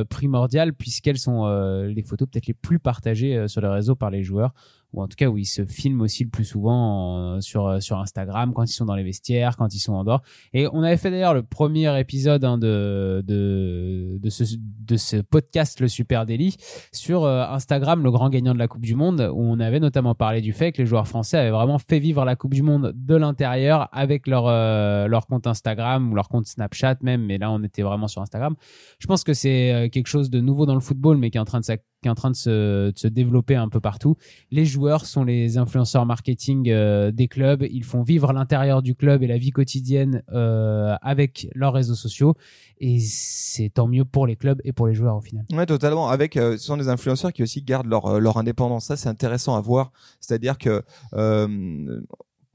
primordiales 0.09 0.73
puisqu'elles 0.75 1.19
sont 1.19 1.47
les 1.87 2.03
photos 2.03 2.29
peut-être 2.31 2.47
les 2.47 2.55
plus 2.55 2.79
partagées 2.79 3.49
sur 3.49 3.61
les 3.61 3.69
réseaux 3.69 3.97
par 3.97 4.11
les 4.11 4.23
joueurs 4.23 4.53
ou 4.93 5.03
en 5.03 5.09
tout 5.09 5.17
cas 5.17 5.27
où 5.27 5.39
ils 5.39 5.45
se 5.47 5.65
filment 5.65 6.01
aussi 6.03 6.25
le 6.25 6.31
plus 6.31 6.45
souvent 6.45 7.37
en- 7.37 7.41
sur 7.41 7.67
euh, 7.67 7.81
sur 7.81 7.99
Instagram 7.99 8.53
quand 8.55 8.65
ils 8.65 8.73
sont 8.73 8.85
dans 8.85 8.95
les 8.97 9.03
vestiaires, 9.05 9.57
quand 9.57 9.75
ils 9.75 9.79
sont 9.79 9.93
en 9.95 10.05
dehors. 10.05 10.23
Et 10.53 10.67
on 10.73 10.83
avait 10.83 10.97
fait 10.97 11.11
d'ailleurs 11.11 11.35
le 11.35 11.43
premier 11.43 11.99
épisode 11.99 12.45
hein, 12.45 12.59
de 12.59 13.23
de 13.27 14.19
de 14.21 14.29
ce 14.31 14.45
de 14.59 14.97
ce 14.97 15.17
podcast 15.19 15.81
le 15.81 15.89
Super 15.89 16.27
Daily 16.27 16.57
sur 16.93 17.25
euh, 17.25 17.45
Instagram, 17.45 18.03
le 18.03 18.11
grand 18.11 18.29
gagnant 18.29 18.55
de 18.55 18.59
la 18.59 18.69
Coupe 18.69 18.83
du 18.83 18.95
Monde, 18.95 19.21
où 19.33 19.41
on 19.41 19.61
avait 19.61 19.81
notamment 19.81 20.15
parlé 20.15 20.41
du 20.41 20.53
fait 20.53 20.73
que 20.73 20.83
les 20.83 20.87
joueurs 20.87 21.07
français 21.07 21.39
avaient 21.39 21.51
vraiment 21.51 21.79
fait 21.79 21.99
vivre 21.99 22.25
la 22.25 22.37
Coupe 22.37 22.55
du 22.55 22.63
Monde 22.63 22.93
de 22.97 23.15
l'intérieur 23.15 23.89
avec 23.93 24.27
leur 24.27 24.47
euh, 24.49 25.07
leur 25.07 25.27
compte 25.27 25.47
Instagram 25.47 26.11
ou 26.11 26.15
leur 26.15 26.29
compte 26.29 26.47
Snapchat 26.47 26.97
même. 27.03 27.25
Mais 27.25 27.39
là, 27.39 27.51
on 27.51 27.63
était 27.63 27.83
vraiment 27.83 28.09
sur 28.09 28.23
Instagram. 28.23 28.55
Je 28.99 29.07
pense 29.07 29.25
que 29.25 29.35
c'est 29.35 29.73
euh, 29.73 29.89
quelque 29.89 30.09
chose 30.09 30.31
de 30.31 30.41
nouveau 30.41 30.67
dans 30.67 30.75
le 30.75 30.81
football, 30.81 31.17
mais 31.17 31.31
qui 31.31 31.39
est 31.39 31.41
en 31.41 31.45
train 31.45 31.61
de, 31.61 31.65
qui 32.01 32.09
est 32.09 32.11
en 32.11 32.15
train 32.15 32.31
de 32.31 32.37
se, 32.37 32.91
de 32.91 32.99
se 32.99 33.09
développer 33.09 33.57
un 33.57 33.69
peu 33.69 33.81
partout. 33.81 34.17
Les 34.51 34.65
joueurs 34.65 35.07
sont 35.07 35.25
les 35.25 35.59
influenceurs 35.59 36.07
marketing 36.07 36.71
euh, 36.71 37.11
des 37.11 37.29
clubs. 37.29 37.67
Ils 37.71 37.85
font 37.85 38.03
vivre 38.03 38.33
l'intérieur 38.33 38.83
du 38.83 38.95
club 38.95 39.23
et 39.23 39.27
la 39.27 39.39
vie 39.39 39.51
quotidienne 39.51 40.23
euh, 40.33 40.95
avec 41.03 41.49
leurs 41.55 41.73
réseaux 41.73 41.95
sociaux. 41.95 42.35
Et 42.79 42.99
c'est 43.01 43.69
tant 43.69 43.87
mieux 43.87 44.05
pour 44.05 44.27
les 44.27 44.37
clubs 44.37 44.61
et 44.65 44.73
pour 44.73 44.87
les 44.87 44.95
joueurs 44.95 45.17
au 45.17 45.21
final. 45.21 45.45
Ouais, 45.53 45.67
totalement. 45.67 46.09
Avec, 46.09 46.37
euh, 46.37 46.57
ce 46.57 46.65
sont 46.65 46.79
des 46.79 46.89
influenceurs 46.89 47.33
qui 47.33 47.43
aussi 47.43 47.63
gardent 47.63 47.89
leur, 47.89 48.19
leur 48.19 48.39
indépendance. 48.39 48.87
Ça, 48.87 48.97
c'est 48.97 49.09
intéressant 49.09 49.57
à 49.57 49.61
voir. 49.61 49.93
C'est-à-dire 50.21 50.57
que 50.57 50.83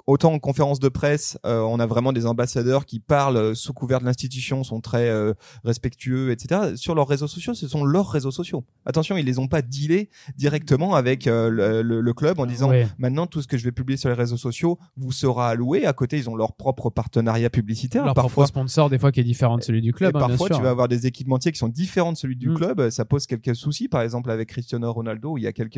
autant 0.07 0.33
en 0.33 0.39
conférence 0.39 0.79
de 0.79 0.89
presse, 0.89 1.37
euh, 1.45 1.61
on 1.61 1.79
a 1.79 1.85
vraiment 1.87 2.13
des 2.13 2.25
ambassadeurs 2.25 2.85
qui 2.85 2.99
parlent 2.99 3.37
euh, 3.37 3.53
sous 3.55 3.73
couvert 3.73 3.99
de 3.99 4.05
l'institution, 4.05 4.63
sont 4.63 4.79
très 4.81 5.09
euh, 5.09 5.33
respectueux, 5.63 6.31
etc. 6.31 6.73
Sur 6.75 6.93
leurs 6.95 7.07
réseaux 7.07 7.27
sociaux, 7.27 7.53
ce 7.53 7.67
sont 7.67 7.83
leurs 7.85 8.09
réseaux 8.09 8.31
sociaux. 8.31 8.63
Attention, 8.85 9.17
ils 9.17 9.25
les 9.25 9.39
ont 9.39 9.47
pas 9.47 9.61
dealés 9.61 10.09
directement 10.37 10.95
avec 10.95 11.27
euh, 11.27 11.49
le, 11.49 11.81
le- 11.81 12.01
le 12.01 12.13
club 12.13 12.39
en 12.39 12.45
disant 12.45 12.69
Ouais. 12.69 12.87
maintenant 12.97 13.25
tout 13.27 13.41
ce 13.41 13.47
que 13.47 13.57
je 13.57 13.63
vais 13.63 13.71
publier 13.71 13.97
sur 13.97 14.09
les 14.09 14.15
réseaux 14.15 14.37
sociaux 14.37 14.77
vous 14.97 15.11
sera 15.11 15.49
alloué. 15.49 15.85
À 15.85 15.93
côté, 15.93 16.17
ils 16.17 16.29
ont 16.29 16.35
leur 16.35 16.53
propre 16.53 16.89
partenariat 16.89 17.49
publicitaire. 17.49 18.05
leur 18.05 18.13
parfois, 18.13 18.43
propre 18.45 18.47
sponsor, 18.47 18.89
des 18.89 18.97
fois, 18.99 19.11
qui 19.11 19.19
est 19.19 19.23
différent 19.23 19.57
de 19.57 19.63
celui 19.63 19.81
du 19.81 19.93
club. 19.93 20.13
et 20.13 20.17
hein, 20.17 20.19
bien 20.19 20.27
parfois, 20.29 20.47
sûr. 20.47 20.57
tu 20.57 20.61
vas 20.63 20.69
avoir 20.69 20.87
des 20.87 21.07
équipementiers 21.07 21.51
qui 21.51 21.57
sont 21.59 21.67
différents 21.69 22.11
de 22.13 22.17
celui 22.17 22.35
du 22.35 22.49
Mm. 22.49 22.55
club. 22.55 22.89
Ça 22.89 23.05
pose 23.05 23.25
quelques 23.25 23.55
soucis. 23.55 23.87
Par 23.87 24.01
exemple, 24.01 24.29
avec 24.31 24.49
Cristiano 24.49 24.91
Ronaldo, 24.93 25.37
il 25.37 25.41
y 25.43 25.47
a 25.47 25.53
quelques, 25.53 25.77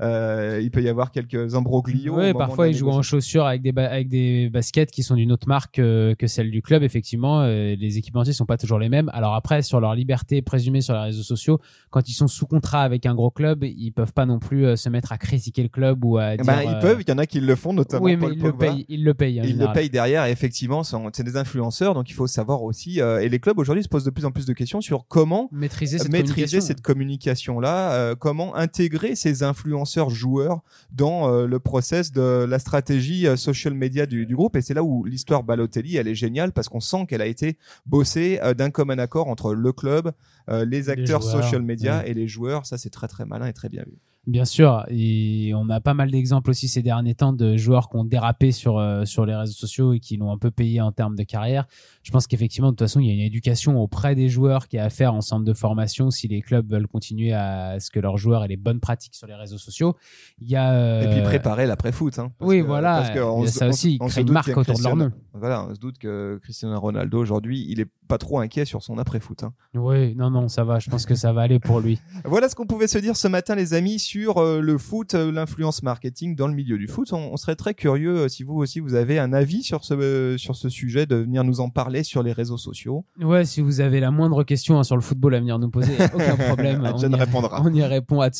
euh, 0.00 0.60
il 0.62 0.70
peut 0.70 0.82
y 0.82 0.88
avoir 0.88 1.10
quelques 1.10 1.54
imbroglios. 1.54 2.16
moment 2.16 2.32
parfois 2.38 2.68
ils 2.68 2.74
jouent 2.74 2.90
en 2.90 3.02
chaussures 3.02 3.44
avec 3.46 3.59
des, 3.62 3.72
avec 3.76 4.08
des 4.08 4.48
baskets 4.50 4.90
qui 4.90 5.02
sont 5.02 5.14
d'une 5.14 5.32
autre 5.32 5.48
marque 5.48 5.78
euh, 5.78 6.14
que 6.14 6.26
celle 6.26 6.50
du 6.50 6.62
club. 6.62 6.82
Effectivement, 6.82 7.42
euh, 7.42 7.74
les 7.78 7.98
équipementiers 7.98 8.32
sont 8.32 8.46
pas 8.46 8.56
toujours 8.56 8.78
les 8.78 8.88
mêmes. 8.88 9.10
Alors 9.12 9.34
après, 9.34 9.62
sur 9.62 9.80
leur 9.80 9.94
liberté 9.94 10.42
présumée 10.42 10.80
sur 10.80 10.94
les 10.94 11.00
réseaux 11.00 11.22
sociaux, 11.22 11.60
quand 11.90 12.08
ils 12.08 12.12
sont 12.12 12.28
sous 12.28 12.46
contrat 12.46 12.82
avec 12.82 13.06
un 13.06 13.14
gros 13.14 13.30
club, 13.30 13.64
ils 13.64 13.90
peuvent 13.92 14.12
pas 14.12 14.26
non 14.26 14.38
plus 14.38 14.66
euh, 14.66 14.76
se 14.76 14.88
mettre 14.88 15.12
à 15.12 15.18
critiquer 15.18 15.62
le 15.62 15.68
club 15.68 16.04
ou 16.04 16.18
à 16.18 16.34
Eh 16.34 16.36
dire. 16.38 16.46
ben, 16.46 16.62
ils 16.62 16.68
euh, 16.74 16.80
peuvent. 16.80 16.98
Il 17.00 17.08
y 17.08 17.12
en 17.12 17.18
a 17.18 17.26
qui 17.26 17.40
le 17.40 17.54
font, 17.56 17.72
notamment 17.72 18.04
Oui, 18.04 18.16
mais 18.16 18.22
Paul 18.26 18.32
ils 18.36 18.42
le 18.42 18.50
Pogba. 18.52 18.66
payent. 18.72 18.86
Ils 18.88 19.04
le 19.04 19.14
payent. 19.14 19.40
en 19.40 19.44
Ils 19.44 19.58
le 19.58 19.72
payent 19.72 19.90
derrière, 19.90 20.24
et 20.26 20.30
effectivement, 20.30 20.82
c'est 20.84 21.24
des 21.24 21.36
influenceurs, 21.36 21.94
donc 21.94 22.10
il 22.10 22.14
faut 22.14 22.26
savoir 22.26 22.62
aussi. 22.62 23.00
euh, 23.00 23.20
et 23.20 23.28
les 23.28 23.38
clubs 23.38 23.58
aujourd'hui 23.58 23.82
se 23.84 23.88
posent 23.88 24.04
de 24.04 24.10
plus 24.10 24.24
en 24.24 24.30
plus 24.30 24.46
de 24.46 24.52
questions 24.52 24.80
sur 24.80 25.06
comment 25.08 25.48
Maîtriser 25.52 25.98
cette 25.98 26.12
maîtriser 26.12 26.34
communication. 26.34 26.60
cette 26.66 26.80
communication-là, 27.24 27.92
euh, 27.92 28.14
comment 28.14 28.54
intégrer 28.56 29.14
ces 29.14 29.42
influenceurs 29.42 30.10
joueurs 30.10 30.60
dans 30.92 31.28
euh, 31.32 31.46
le 31.46 31.58
process 31.58 32.12
de 32.12 32.44
la 32.48 32.58
stratégie 32.58 33.26
social 33.52 33.74
media 33.74 34.06
du, 34.06 34.26
groupe. 34.26 34.56
Et 34.56 34.62
c'est 34.62 34.74
là 34.74 34.82
où 34.82 35.04
l'histoire 35.04 35.42
Balotelli, 35.42 35.96
elle 35.96 36.08
est 36.08 36.14
géniale 36.14 36.52
parce 36.52 36.68
qu'on 36.68 36.80
sent 36.80 37.06
qu'elle 37.06 37.22
a 37.22 37.26
été 37.26 37.58
bossée 37.86 38.38
euh, 38.42 38.54
d'un 38.54 38.70
commun 38.70 38.98
accord 38.98 39.28
entre 39.28 39.54
le 39.54 39.72
club, 39.72 40.12
euh, 40.50 40.64
les 40.64 40.88
acteurs 40.90 41.20
joueurs, 41.22 41.42
social 41.44 41.62
media 41.62 41.98
ouais. 41.98 42.10
et 42.10 42.14
les 42.14 42.28
joueurs. 42.28 42.66
Ça, 42.66 42.78
c'est 42.78 42.90
très 42.90 43.08
très 43.08 43.24
malin 43.24 43.46
et 43.46 43.52
très 43.52 43.68
bien 43.68 43.82
vu. 43.86 43.98
Bien 44.26 44.44
sûr, 44.44 44.84
et 44.88 45.52
on 45.56 45.70
a 45.70 45.80
pas 45.80 45.94
mal 45.94 46.10
d'exemples 46.10 46.50
aussi 46.50 46.68
ces 46.68 46.82
derniers 46.82 47.14
temps 47.14 47.32
de 47.32 47.56
joueurs 47.56 47.88
qui 47.88 47.96
ont 47.96 48.04
dérapé 48.04 48.52
sur 48.52 48.78
euh, 48.78 49.06
sur 49.06 49.24
les 49.24 49.34
réseaux 49.34 49.54
sociaux 49.54 49.94
et 49.94 49.98
qui 49.98 50.18
l'ont 50.18 50.30
un 50.30 50.36
peu 50.36 50.50
payé 50.50 50.82
en 50.82 50.92
termes 50.92 51.16
de 51.16 51.22
carrière. 51.22 51.66
Je 52.02 52.10
pense 52.10 52.26
qu'effectivement, 52.26 52.68
de 52.68 52.72
toute 52.72 52.86
façon, 52.86 53.00
il 53.00 53.06
y 53.06 53.10
a 53.10 53.14
une 53.14 53.20
éducation 53.20 53.80
auprès 53.80 54.14
des 54.14 54.28
joueurs 54.28 54.68
qui 54.68 54.76
est 54.76 54.80
à 54.80 54.90
faire 54.90 55.14
en 55.14 55.22
centre 55.22 55.44
de 55.46 55.52
formation 55.54 56.10
si 56.10 56.28
les 56.28 56.42
clubs 56.42 56.70
veulent 56.70 56.86
continuer 56.86 57.32
à 57.32 57.80
ce 57.80 57.90
que 57.90 57.98
leurs 57.98 58.18
joueurs 58.18 58.44
aient 58.44 58.48
les 58.48 58.58
bonnes 58.58 58.78
pratiques 58.78 59.14
sur 59.14 59.26
les 59.26 59.34
réseaux 59.34 59.58
sociaux. 59.58 59.96
Il 60.38 60.50
y 60.50 60.56
a 60.56 60.74
euh, 60.74 61.02
Et 61.02 61.14
puis 61.14 61.22
préparer 61.22 61.66
l'après-foot. 61.66 62.18
Hein, 62.18 62.30
oui, 62.40 62.60
que- 62.60 62.66
voilà, 62.66 62.98
Parce 62.98 63.10
que 63.10 63.20
on 63.20 63.40
il 63.40 63.46
y 63.46 63.48
a 63.48 63.52
ça 63.52 63.68
aussi, 63.68 63.96
on 64.02 64.08
se 64.08 64.12
créer 64.12 64.24
une 64.26 64.32
marque 64.32 64.54
autour 64.54 64.76
de 64.76 64.82
leur 64.82 64.96
nom. 64.96 65.10
Voilà, 65.32 65.66
on 65.66 65.74
se 65.74 65.80
doute 65.80 65.96
que 65.96 66.38
Cristiano 66.42 66.78
Ronaldo 66.78 67.18
aujourd'hui, 67.18 67.66
il 67.70 67.80
est 67.80 67.88
pas 68.06 68.18
trop 68.18 68.40
inquiet 68.40 68.64
sur 68.66 68.82
son 68.82 68.98
après-foot. 68.98 69.44
Hein. 69.44 69.54
Oui, 69.74 70.14
non, 70.14 70.30
non, 70.30 70.39
ça 70.48 70.64
va. 70.64 70.78
Je 70.78 70.90
pense 70.90 71.06
que 71.06 71.14
ça 71.14 71.32
va 71.32 71.42
aller 71.42 71.58
pour 71.58 71.80
lui. 71.80 72.00
Voilà 72.24 72.48
ce 72.48 72.54
qu'on 72.54 72.66
pouvait 72.66 72.86
se 72.86 72.98
dire 72.98 73.16
ce 73.16 73.28
matin, 73.28 73.54
les 73.54 73.74
amis, 73.74 73.98
sur 73.98 74.38
euh, 74.38 74.60
le 74.60 74.78
foot, 74.78 75.14
euh, 75.14 75.32
l'influence 75.32 75.82
marketing 75.82 76.36
dans 76.36 76.48
le 76.48 76.54
milieu 76.54 76.78
du 76.78 76.86
foot. 76.86 77.12
On, 77.12 77.32
on 77.32 77.36
serait 77.36 77.56
très 77.56 77.74
curieux 77.74 78.16
euh, 78.16 78.28
si 78.28 78.42
vous 78.42 78.56
aussi 78.56 78.80
vous 78.80 78.94
avez 78.94 79.18
un 79.18 79.32
avis 79.32 79.62
sur 79.62 79.84
ce 79.84 80.36
sur 80.38 80.56
ce 80.56 80.68
sujet, 80.68 81.06
de 81.06 81.16
venir 81.16 81.44
nous 81.44 81.60
en 81.60 81.70
parler 81.70 82.02
sur 82.02 82.22
les 82.22 82.32
réseaux 82.32 82.58
sociaux. 82.58 83.04
Ouais, 83.20 83.44
si 83.44 83.60
vous 83.60 83.80
avez 83.80 84.00
la 84.00 84.10
moindre 84.10 84.44
question 84.44 84.78
hein, 84.78 84.84
sur 84.84 84.96
le 84.96 85.02
football 85.02 85.34
à 85.34 85.40
venir 85.40 85.58
nous 85.58 85.70
poser, 85.70 85.94
aucun 86.14 86.36
problème. 86.36 86.82
on, 86.94 86.98
y, 86.98 87.14
répondra. 87.14 87.62
on 87.64 87.72
y 87.72 87.82
répond 87.82 88.20
à 88.20 88.30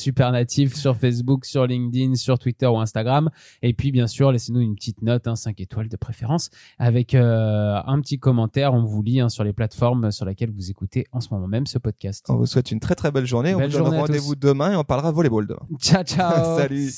sur 0.75 0.97
Facebook, 0.97 1.45
sur 1.45 1.67
LinkedIn, 1.67 2.15
sur 2.15 2.39
Twitter 2.39 2.67
ou 2.67 2.79
Instagram. 2.79 3.31
Et 3.63 3.73
puis, 3.73 3.93
bien 3.93 4.07
sûr, 4.07 4.33
laissez-nous 4.33 4.61
une 4.61 4.75
petite 4.75 5.03
note, 5.03 5.27
hein, 5.27 5.37
5 5.37 5.61
étoiles 5.61 5.89
de 5.89 5.97
préférence, 5.97 6.51
avec 6.79 7.15
euh, 7.15 7.81
un 7.87 8.01
petit 8.01 8.19
commentaire. 8.19 8.75
On 8.75 8.85
vous 8.85 9.03
lit 9.03 9.21
hein, 9.21 9.29
sur 9.29 9.45
les 9.45 9.53
plateformes 9.53 10.11
sur 10.11 10.25
lesquelles 10.25 10.51
vous 10.51 10.71
écoutez 10.71 11.07
en 11.13 11.21
ce 11.21 11.29
moment 11.33 11.47
même 11.47 11.67
ce 11.67 11.79
podcast. 11.81 12.27
On 12.29 12.37
vous 12.37 12.47
souhaite 12.47 12.71
une 12.71 12.81
très 12.81 12.95
très 12.95 13.11
belle 13.11 13.27
journée. 13.27 13.55
on 13.55 13.61
vous 13.61 13.69
donne 13.69 13.89
rendez-vous 13.89 14.35
demain 14.35 14.73
et 14.73 14.77
on 14.77 14.85
parlera 14.85 15.11
volleyball 15.11 15.47
demain. 15.47 15.67
Ciao, 15.81 16.03
ciao. 16.03 16.57
Salut. 16.59 16.91